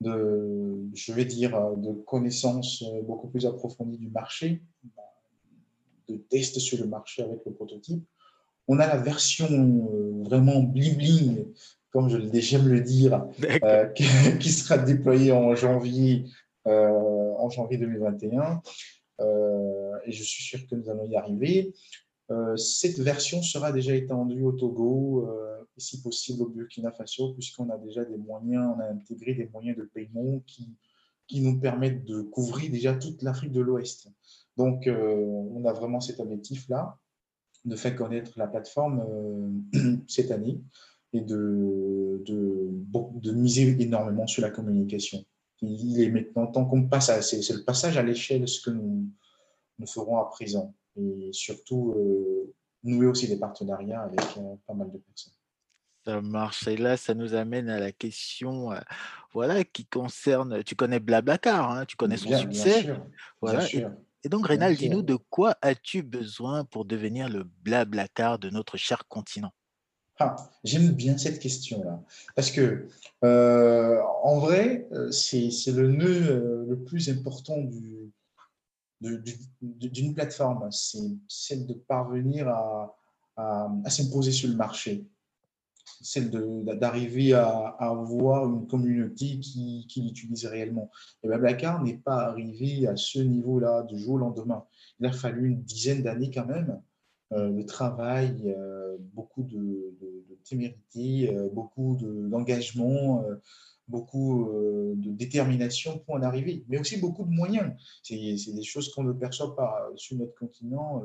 [0.00, 4.62] de, je vais dire, euh, de connaissances euh, beaucoup plus approfondies du marché,
[6.08, 8.02] de tests sur le marché avec le prototype.
[8.68, 11.46] On a la version euh, vraiment bling-bling,
[11.90, 13.26] comme j'aime le dire,
[13.94, 16.26] qui, sera déployée en janvier,
[16.66, 18.60] en janvier 2021.
[20.04, 21.72] et je suis sûr que nous allons y arriver.
[22.56, 25.30] cette version sera déjà étendue au Togo,
[25.78, 29.76] si possible au Burkina Faso, puisqu'on a déjà des moyens, on a intégré des moyens
[29.76, 30.76] de paiement qui,
[31.28, 34.08] qui nous permettent de couvrir déjà toute l'Afrique de l'Ouest.
[34.56, 36.98] Donc, euh, on a vraiment cet objectif-là,
[37.64, 39.04] de faire connaître la plateforme
[39.74, 40.60] euh, cette année
[41.12, 45.24] et de, de, de, miser énormément sur la communication.
[45.60, 49.06] Il est maintenant, tant qu'on passe à, c'est, le passage à l'échelle ce que nous,
[49.78, 50.74] nous ferons à présent.
[50.96, 52.54] Et surtout, euh,
[52.84, 54.20] nouer aussi des partenariats avec
[54.66, 55.37] pas mal de personnes.
[56.08, 56.66] Ça marche.
[56.66, 58.80] Et là, ça nous amène à la question euh,
[59.34, 60.64] voilà, qui concerne.
[60.64, 62.82] Tu connais Blablacar, hein, tu connais son Bien, bien succès.
[62.82, 63.06] sûr,
[63.42, 63.64] Voilà.
[63.64, 63.92] Et, sûr,
[64.24, 69.06] et donc, Rénal, dis-nous de quoi as-tu besoin pour devenir le Blablacar de notre cher
[69.06, 69.52] continent?
[70.18, 70.34] Ah,
[70.64, 72.02] j'aime bien cette question-là.
[72.34, 72.88] Parce que,
[73.22, 78.10] euh, en vrai, euh, c'est, le nœud le plus important du,
[79.02, 79.16] de-
[79.62, 80.72] du- d'une plateforme.
[80.72, 80.98] C'est
[81.28, 82.96] celle de parvenir à,
[83.36, 85.06] à, à s'imposer sur le marché.
[86.00, 90.90] Celle de- d'arriver à, avoir une communauté qui, qui l'utilise réellement.
[91.22, 94.64] Et Blablacar n'est pas arrivé à ce niveau-là du jour au lendemain.
[95.00, 96.80] Il a fallu une dizaine d'années quand même
[97.32, 103.36] euh, de travail, euh, beaucoup de, de- de témérité, euh, beaucoup de- d'engagement, euh,
[103.86, 104.50] beaucoup
[104.96, 107.72] de détermination pour en arriver, mais aussi beaucoup de moyens.
[108.02, 111.02] C'est des choses qu'on ne perçoit pas sur notre continent.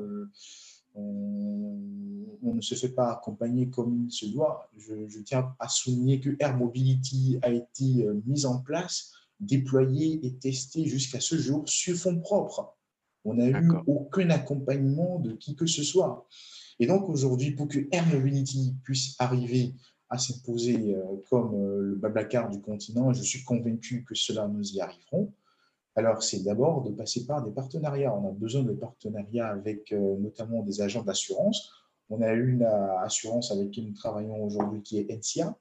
[0.94, 4.68] On, on ne se fait pas accompagner comme il se doit.
[4.76, 10.20] Je, je tiens à souligner que Air Mobility a été euh, mise en place, déployée
[10.24, 12.74] et testée jusqu'à ce jour sur fonds propres.
[13.24, 16.28] On n'a eu aucun accompagnement de qui que ce soit.
[16.78, 19.74] Et donc aujourd'hui, pour que Air Mobility puisse arriver
[20.10, 24.72] à s'imposer euh, comme euh, le Blablacar du continent, je suis convaincu que cela nous
[24.72, 25.32] y arriverons.
[25.96, 28.12] Alors, c'est d'abord de passer par des partenariats.
[28.12, 31.70] On a besoin de partenariats avec euh, notamment des agents d'assurance.
[32.10, 35.56] On a une euh, assurance avec qui nous travaillons aujourd'hui qui est NCA.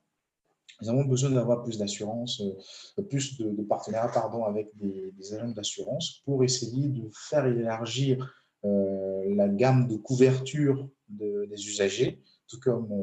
[0.81, 6.23] Nous avons besoin d'avoir plus d'assurance, euh, plus de, partenariats pardon, avec des, agents d'assurance
[6.25, 12.93] pour essayer de faire élargir la gamme de couverture de- des usagers, tout comme,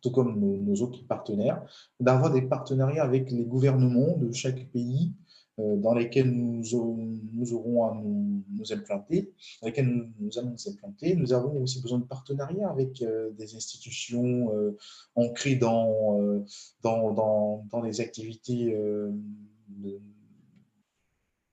[0.00, 1.60] tout comme nos, autres partenaires,
[1.98, 5.12] d'avoir des partenariats avec les gouvernements de chaque pays
[5.58, 8.42] dans lesquels nous, aurons- nous aurons à nous,
[8.72, 11.14] implanter, dans lesquels nous, allons nous implanter.
[11.14, 14.76] Nous avons aussi besoin de partenariats avec euh, des institutions euh,
[15.14, 16.44] ancrées dans, euh,
[16.82, 19.10] dans, dans, dans les activités euh,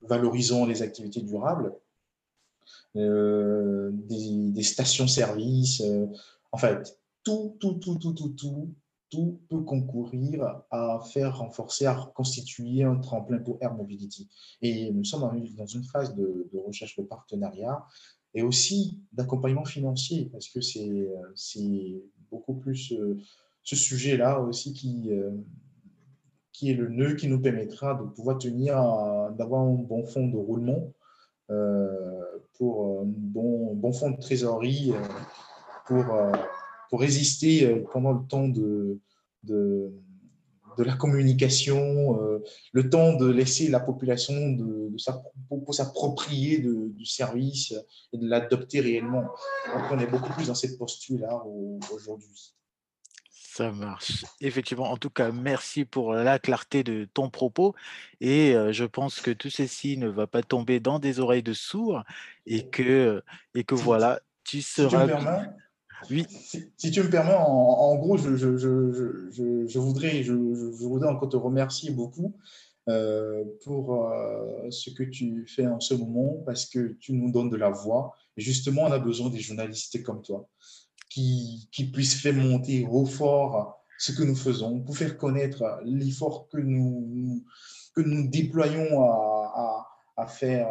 [0.01, 1.73] valorisant les activités durables,
[2.95, 5.81] euh, des, des stations-service.
[5.81, 6.07] euh,
[6.51, 8.73] en fait, tout, tout, tout, tout, tout, tout,
[9.09, 14.27] tout peut concourir à faire renforcer, à constituer un tremplin pour Air Mobility.
[14.61, 17.85] Et nous sommes dans une, phase de, recherche de partenariat
[18.33, 21.99] et aussi d'accompagnement financier, parce que c'est euh,
[22.29, 23.17] beaucoup plus euh,
[23.63, 25.31] ce sujet-là aussi qui, euh,
[26.51, 28.75] qui est le nœud qui nous permettra de pouvoir tenir,
[29.37, 30.91] d'avoir un bon fonds de roulement
[32.57, 34.93] pour un bon, bon fonds de trésorerie
[35.85, 36.05] pour,
[36.95, 39.01] pour résister euh, pendant le temps de,
[39.43, 39.91] de,
[40.77, 42.41] de la communication, euh,
[42.71, 44.95] le temps de laisser la population de,
[45.71, 47.73] s'approprier du service
[48.13, 49.23] et de l'adopter réellement.
[49.73, 52.53] Donc, on est beaucoup plus dans cette posture-là au- aujourd'hui.
[53.29, 54.23] Ça marche.
[54.39, 57.75] Effectivement, en tout cas, merci pour la clarté de ton propos
[58.21, 61.53] et heu, je pense que tout ceci ne va pas tomber dans des oreilles de
[61.53, 62.03] sourds
[62.45, 63.21] et que,
[63.53, 65.49] et que Si, voilà, tu si seras permets,
[66.09, 66.25] oui,
[66.77, 68.29] si, tu me permets, en, gros, je,
[69.77, 72.35] voudrais, je, voudrais encore te remercier beaucoup
[72.87, 77.49] euh, pour euh, ce que tu fais en ce moment parce que tu nous donnes
[77.49, 78.13] de la voix.
[78.37, 80.47] Et justement, on a besoin des journalistes comme toi
[81.09, 86.57] qui, puissent faire monter au fort ce que nous faisons, pour faire connaître l'effort que
[86.57, 87.43] nous,
[87.97, 89.47] déployons euh,
[90.17, 90.67] à faire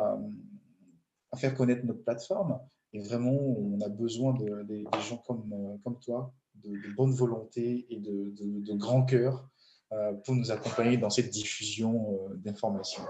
[1.57, 2.61] connaître notre plateforme.
[2.95, 7.13] Et vraiment, on a besoin de, de- des gens comme, euh, comme toi, de, bonne
[7.13, 9.49] volonté et de, de, grand cœur
[9.93, 13.03] euh, pour nous accompagner dans cette diffusion euh, d'informations.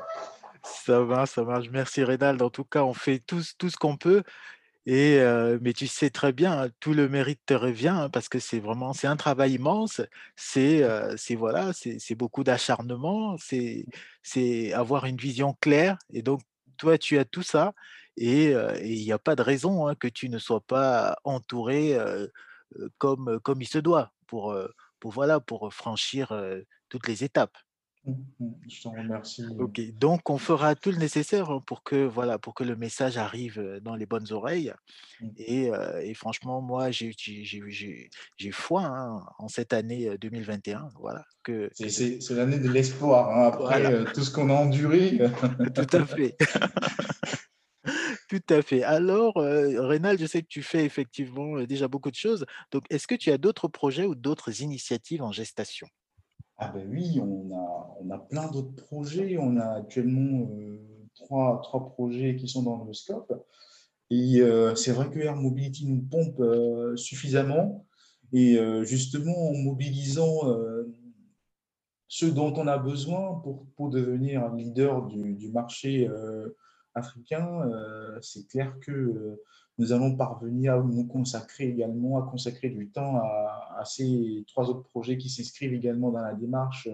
[0.62, 1.68] ça va, ça marche.
[1.70, 2.42] Merci Rénal.
[2.42, 4.22] En tout cas, on fait tout tout ce qu'on peut
[4.86, 5.18] et
[5.62, 8.60] mais tu sais très bien, hein, tout le mérite te revient, hein, parce que c'est
[8.60, 10.02] vraiment c'est un travail immense.
[10.36, 10.82] C'est,
[11.36, 13.36] voilà, c'est beaucoup d'acharnement,
[14.22, 16.40] c'est avoir une vision claire et donc
[16.76, 17.72] toi, tu as tout ça
[18.16, 18.52] et
[18.82, 21.96] il y a pas de raison, hein, que tu ne sois pas entouré,
[22.98, 24.56] comme, comme il se doit pour,
[25.00, 26.32] pour voilà, pour franchir,
[26.88, 27.56] toutes les étapes.
[28.68, 29.42] Je t'en remercie.
[29.58, 33.16] OK, donc on fera tout le nécessaire, hein, pour que voilà, pour que le message
[33.16, 34.72] arrive, dans les bonnes oreilles
[35.38, 37.12] et heu et franchement moi j'ai
[38.52, 42.68] foi, hein, en cette année, heu, 2021, voilà, que C'est que c'est- c'est l'année de
[42.68, 43.30] l'espoir.
[43.30, 43.46] hein.
[43.48, 45.18] Après voilà, euh, tout ce qu'on a enduré.
[45.74, 46.36] tout à fait,
[48.40, 48.82] tout à fait.
[48.82, 52.84] Alors, heu, Rénal, je sais que tu fais effectivement, heu, déjà beaucoup de choses, donc
[52.90, 55.86] est-ce que tu as d'autres projets ou d'autres initiatives en gestation?
[56.58, 59.36] Ah ben oui, on a, on a plein d'autres projets.
[59.38, 60.78] On a actuellement euh,
[61.14, 63.32] trois, trois projets qui sont dans le scope.
[64.10, 67.86] Et euh, c'est vrai que Air Mobility nous pompe euh, suffisamment.
[68.32, 70.40] Et justement, en mobilisant
[72.08, 76.08] ce dont on a besoin pour, pour devenir un leader du, du marché
[76.94, 77.68] africain,
[78.22, 79.38] c'est clair que
[79.78, 84.88] nous allons parvenir à nous consacrer également, à consacrer du temps à, ces trois autres
[84.88, 86.88] projets qui s'inscrivent également dans la démarche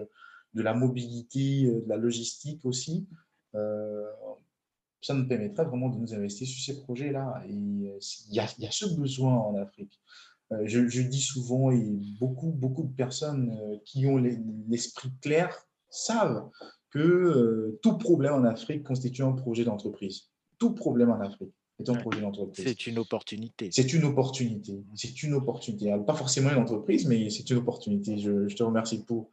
[0.53, 3.07] de la mobilité, de la logistique aussi.
[3.55, 4.09] Euh,
[5.01, 7.43] ça nous permettrait vraiment de nous investir sur ces projets-là.
[7.47, 7.99] Et il
[8.29, 9.99] y, a, ce besoin en Afrique.
[10.51, 11.89] Euh, je, je, dis souvent, et
[12.19, 15.55] beaucoup, beaucoup de personnes euh, qui ont l'esprit clair
[15.89, 16.49] savent
[16.91, 20.29] que tout problème en Afrique constitue un projet d'entreprise.
[20.59, 21.53] Tout problème en Afrique
[21.89, 22.65] projet d'entreprise.
[22.65, 23.69] C'est une opportunité.
[23.71, 24.83] C'est une opportunité.
[24.95, 25.93] C'est une opportunité.
[26.05, 28.17] pas forcément une entreprise, mais c'est une opportunité.
[28.17, 29.29] Je, te remercie pour,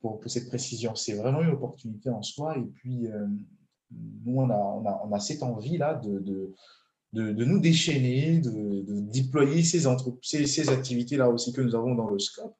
[0.00, 0.94] pour, cette précision.
[0.94, 2.56] C'est vraiment une opportunité en soi.
[2.58, 3.26] Et puis, euh,
[4.24, 6.52] nous, on a, on, a, on a, cette envie-là de, de,
[7.32, 9.84] de, nous déchaîner, de, déployer ces,
[10.22, 12.56] ces, ces activités-là aussi que nous avons dans le scope.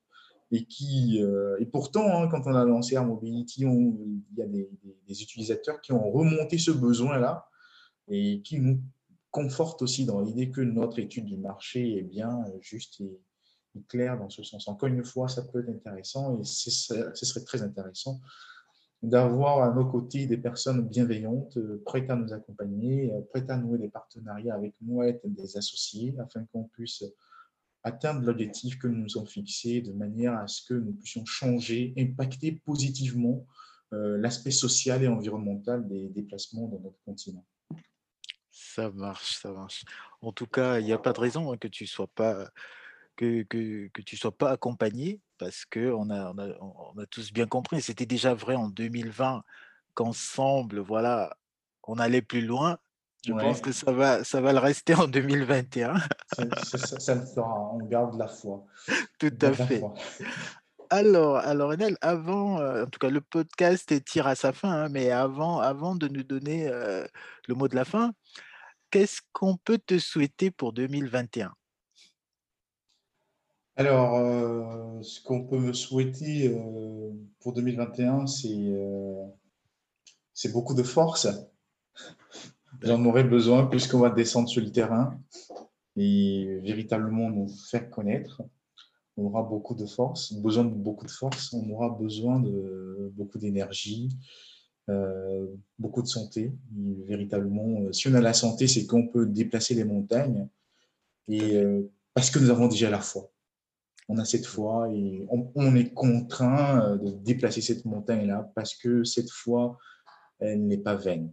[0.55, 4.47] Et, qui, euh, et pourtant, hein, quand on a lancé Air Mobility, il y a
[4.47, 4.69] des,
[5.09, 7.49] utilisateurs qui ont remonté ce besoin-là
[8.09, 8.81] et qui nous
[9.33, 14.31] conforte aussi dans l'idée que notre étude du marché est bien juste et, claire dans
[14.31, 14.69] ce sens.
[14.69, 18.21] Encore une fois, ça peut être intéressant et ce serait très intéressant
[19.03, 23.89] d'avoir à nos côtés des personnes bienveillantes, prêtes à nous accompagner, prêtes à nouer des
[23.89, 27.05] partenariats avec nous, être des associés, afin qu'on puisse
[27.85, 31.93] atteindre l'objectif que nous nous sommes fixés de manière à ce que nous puissions changer,
[31.99, 33.47] impacter positivement
[33.93, 37.45] euh, l'aspect social et environnemental des déplacements dans notre continent.
[38.51, 39.85] Ça marche, ça marche.
[40.23, 42.51] En tout cas, il n'y a pas de raison hein, que tu sois pas
[43.17, 47.47] que, que, sois pas accompagné parce que on a, on a, on a tous bien
[47.47, 47.83] compris.
[47.83, 49.45] C'était déjà vrai en 2020
[49.95, 51.37] qu'ensemble, voilà,
[51.85, 52.79] on allait plus loin.
[53.27, 55.95] Je pense que ça va, ça va le rester en 2021.
[56.37, 57.71] Ça, ça, ça le fera.
[57.73, 58.65] On garde la foi.
[59.19, 59.83] Tout à fait.
[60.91, 64.89] Alors, alors Enel, avant, euh, en tout cas, le podcast tire à sa fin, hein,
[64.91, 67.07] mais avant, avant de nous donner euh,
[67.49, 68.13] le mot de la fin,
[68.91, 71.53] qu'est-ce qu'on peut te souhaiter pour 2021
[73.77, 76.55] Alors, euh, ce qu'on peut me souhaiter
[77.41, 79.27] pour 2021, euh,
[80.33, 81.27] c'est beaucoup de force.
[82.85, 85.19] J'en aurai besoin puisqu'on va descendre sur le terrain
[85.97, 88.43] et véritablement nous faire connaître.
[89.17, 93.39] On aura beaucoup de force, besoin de beaucoup de force, on aura besoin de beaucoup
[93.39, 94.11] d'énergie,
[94.91, 95.47] euh,
[95.79, 96.53] beaucoup de santé.
[97.07, 100.49] véritablement, euh, si on a la santé, c'est qu'on peut déplacer les montagnes.
[101.29, 103.31] Et euh, parce que nous avons déjà la foi.
[104.09, 109.31] On a cette foi et on, est contraint de déplacer cette montagne-là parce que cette
[109.31, 109.79] foi,
[110.41, 111.33] elle n'est pas vaine.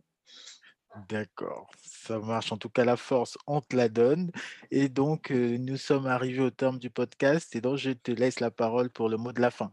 [1.08, 2.52] D'accord, ça marche.
[2.52, 4.30] En tout cas, la force, on te la donne.
[4.72, 7.56] Et donc, nous sommes arrivés au terme du podcast.
[7.56, 9.72] Et donc, je te laisse la parole pour le mot de la fin.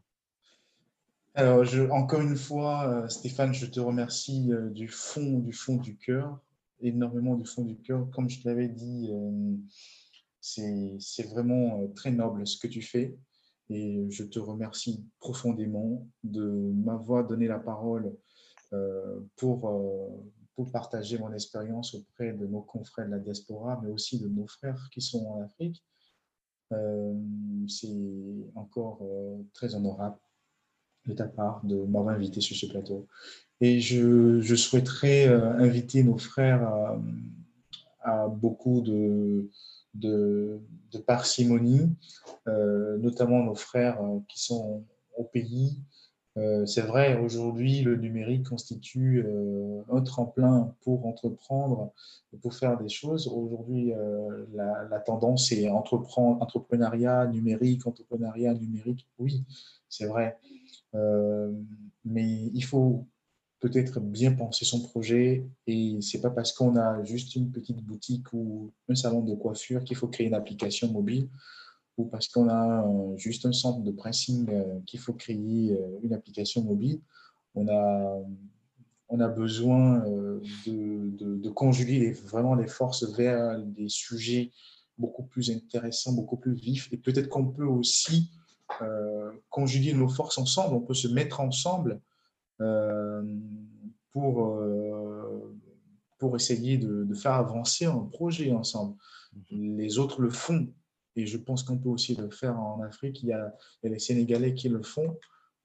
[1.35, 6.39] Alors, encore une fois, Stéphane, je te remercie du fond, du fond du cœur,
[6.81, 8.09] énormément du fond du cœur.
[8.13, 9.11] Comme je te l'avais dit,
[10.41, 13.17] c'est vraiment très noble ce que tu fais.
[13.71, 18.15] Et je te remercie profondément de m'avoir donné la parole
[19.37, 20.25] pour,
[20.59, 24.49] pour partager mon expérience auprès de nos confrères de la diaspora, mais aussi de nos
[24.49, 25.85] frères qui sont en Afrique.
[27.69, 28.99] c'est encore
[29.55, 30.19] très honorable
[31.07, 33.07] de ta part de m'avoir invité sur ce plateau.
[33.61, 36.69] Et je, souhaiterais euh, inviter nos frères
[38.03, 39.51] à, beaucoup de,
[41.07, 41.91] parcimonie,
[42.47, 44.85] euh, notamment nos frères euh, qui sont
[45.17, 45.79] au pays.
[46.67, 49.25] C'est vrai, aujourd'hui, le numérique constitue
[49.91, 51.93] un tremplin pour entreprendre
[52.43, 53.27] pour faire des choses.
[53.29, 53.93] Aujourd'hui,
[54.55, 59.07] la, la, tendance est entrepreneuriat numérique, entrepreneuriat numérique.
[59.19, 59.45] Oui,
[59.89, 60.39] c'est vrai.
[60.95, 61.53] Euh,
[62.05, 63.07] mais il faut
[63.61, 68.33] peut-être bien penser son projet et c'est pas parce qu'on a juste une petite boutique
[68.33, 71.29] ou un salon de coiffure qu'il faut créer une application mobile
[71.99, 72.87] ou parce qu'on a
[73.17, 77.01] juste un centre de pricing euh, qu'il faut créer euh, une application mobile.
[77.55, 78.23] On a,
[79.09, 79.99] on a besoin
[80.67, 84.53] de, de, conjuguer vraiment les forces vers des sujets
[84.97, 88.31] beaucoup plus intéressants, beaucoup plus vifs et peut-être qu'on peut aussi
[88.83, 92.01] euh, conjuguer nos forces ensemble, on peut se mettre ensemble
[92.61, 93.23] euh,
[94.13, 95.57] pour, euh,
[96.19, 98.95] pour essayer de, faire avancer un projet ensemble.
[99.51, 99.79] Mhm.
[99.79, 100.69] Les autres le font
[101.19, 103.25] et je pense qu'on peut aussi le faire en Afrique.
[103.25, 103.53] Il y a,
[103.83, 105.19] les Sénégalais qui le font.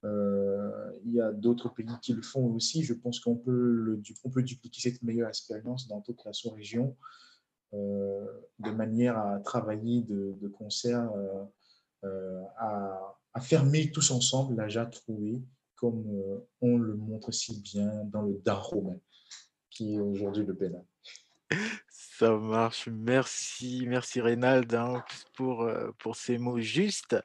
[0.03, 2.83] il y a d'autres pays qui le font aussi.
[2.83, 4.01] Je pense qu'on peut,
[4.37, 6.97] dupliquer cette meilleure expérience dans toute la sous-région
[7.71, 11.07] de manière à travailler de, concert,
[12.57, 15.43] à, à, fermer tous ensemble la Jade trouée,
[15.75, 16.03] comme
[16.61, 18.99] on le montre si bien dans le Dahomey,
[19.69, 20.83] qui est aujourd'hui le Bénin.
[22.19, 22.87] Ça marche.
[22.91, 25.03] Merci, merci Reynald hein,
[25.33, 27.15] pour, pour ces mots justes.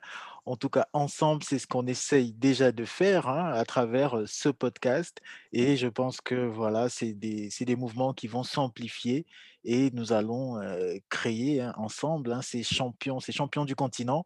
[0.47, 4.49] En tout cas, ensemble, c'est ce qu'on essaye déjà de faire hein, à travers ce
[4.49, 5.21] podcast.
[5.53, 9.27] Et je pense que voilà, c'est des, des mouvements qui vont s'amplifier
[9.63, 10.59] et nous allons
[11.11, 14.25] créer hein, ensemble ces champions, ces champions du continent,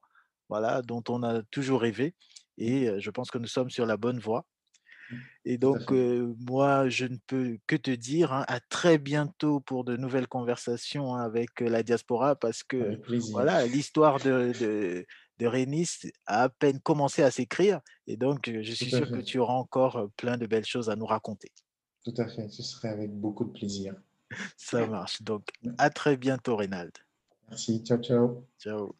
[0.48, 2.14] voilà, dont on a toujours rêvé.
[2.56, 4.46] Et je pense que nous sommes sur la bonne voie.
[5.44, 9.96] Et donc, moi, je ne peux que te dire hein, à très bientôt pour de
[9.96, 13.00] nouvelles conversations hein, avec la diaspora parce que
[13.30, 15.06] voilà, l'histoire de, de,
[15.38, 15.88] de Rénis
[16.26, 17.80] a à peine commencé à s'écrire.
[18.06, 21.06] Et donc, je suis sûr que tu auras encore plein de belles choses à nous
[21.06, 21.50] raconter.
[22.04, 23.94] Tout à fait, ce serait avec beaucoup de plaisir.
[24.56, 25.22] Ça marche.
[25.22, 25.48] Donc,
[25.78, 26.92] à très bientôt, Reynald.
[27.48, 27.82] Merci.
[27.84, 28.46] Ciao, ciao.
[28.58, 28.94] Ciao.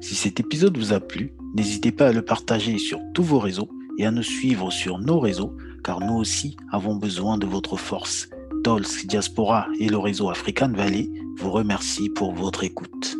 [0.00, 3.68] Si cet épisode vous a plu, n'hésitez pas à le partager sur tous vos réseaux
[4.00, 8.30] et à nous suivre sur nos réseaux, car nous aussi avons besoin de votre force.
[8.64, 13.19] Dolce Diaspora et le réseau African Valley vous remercient pour votre écoute.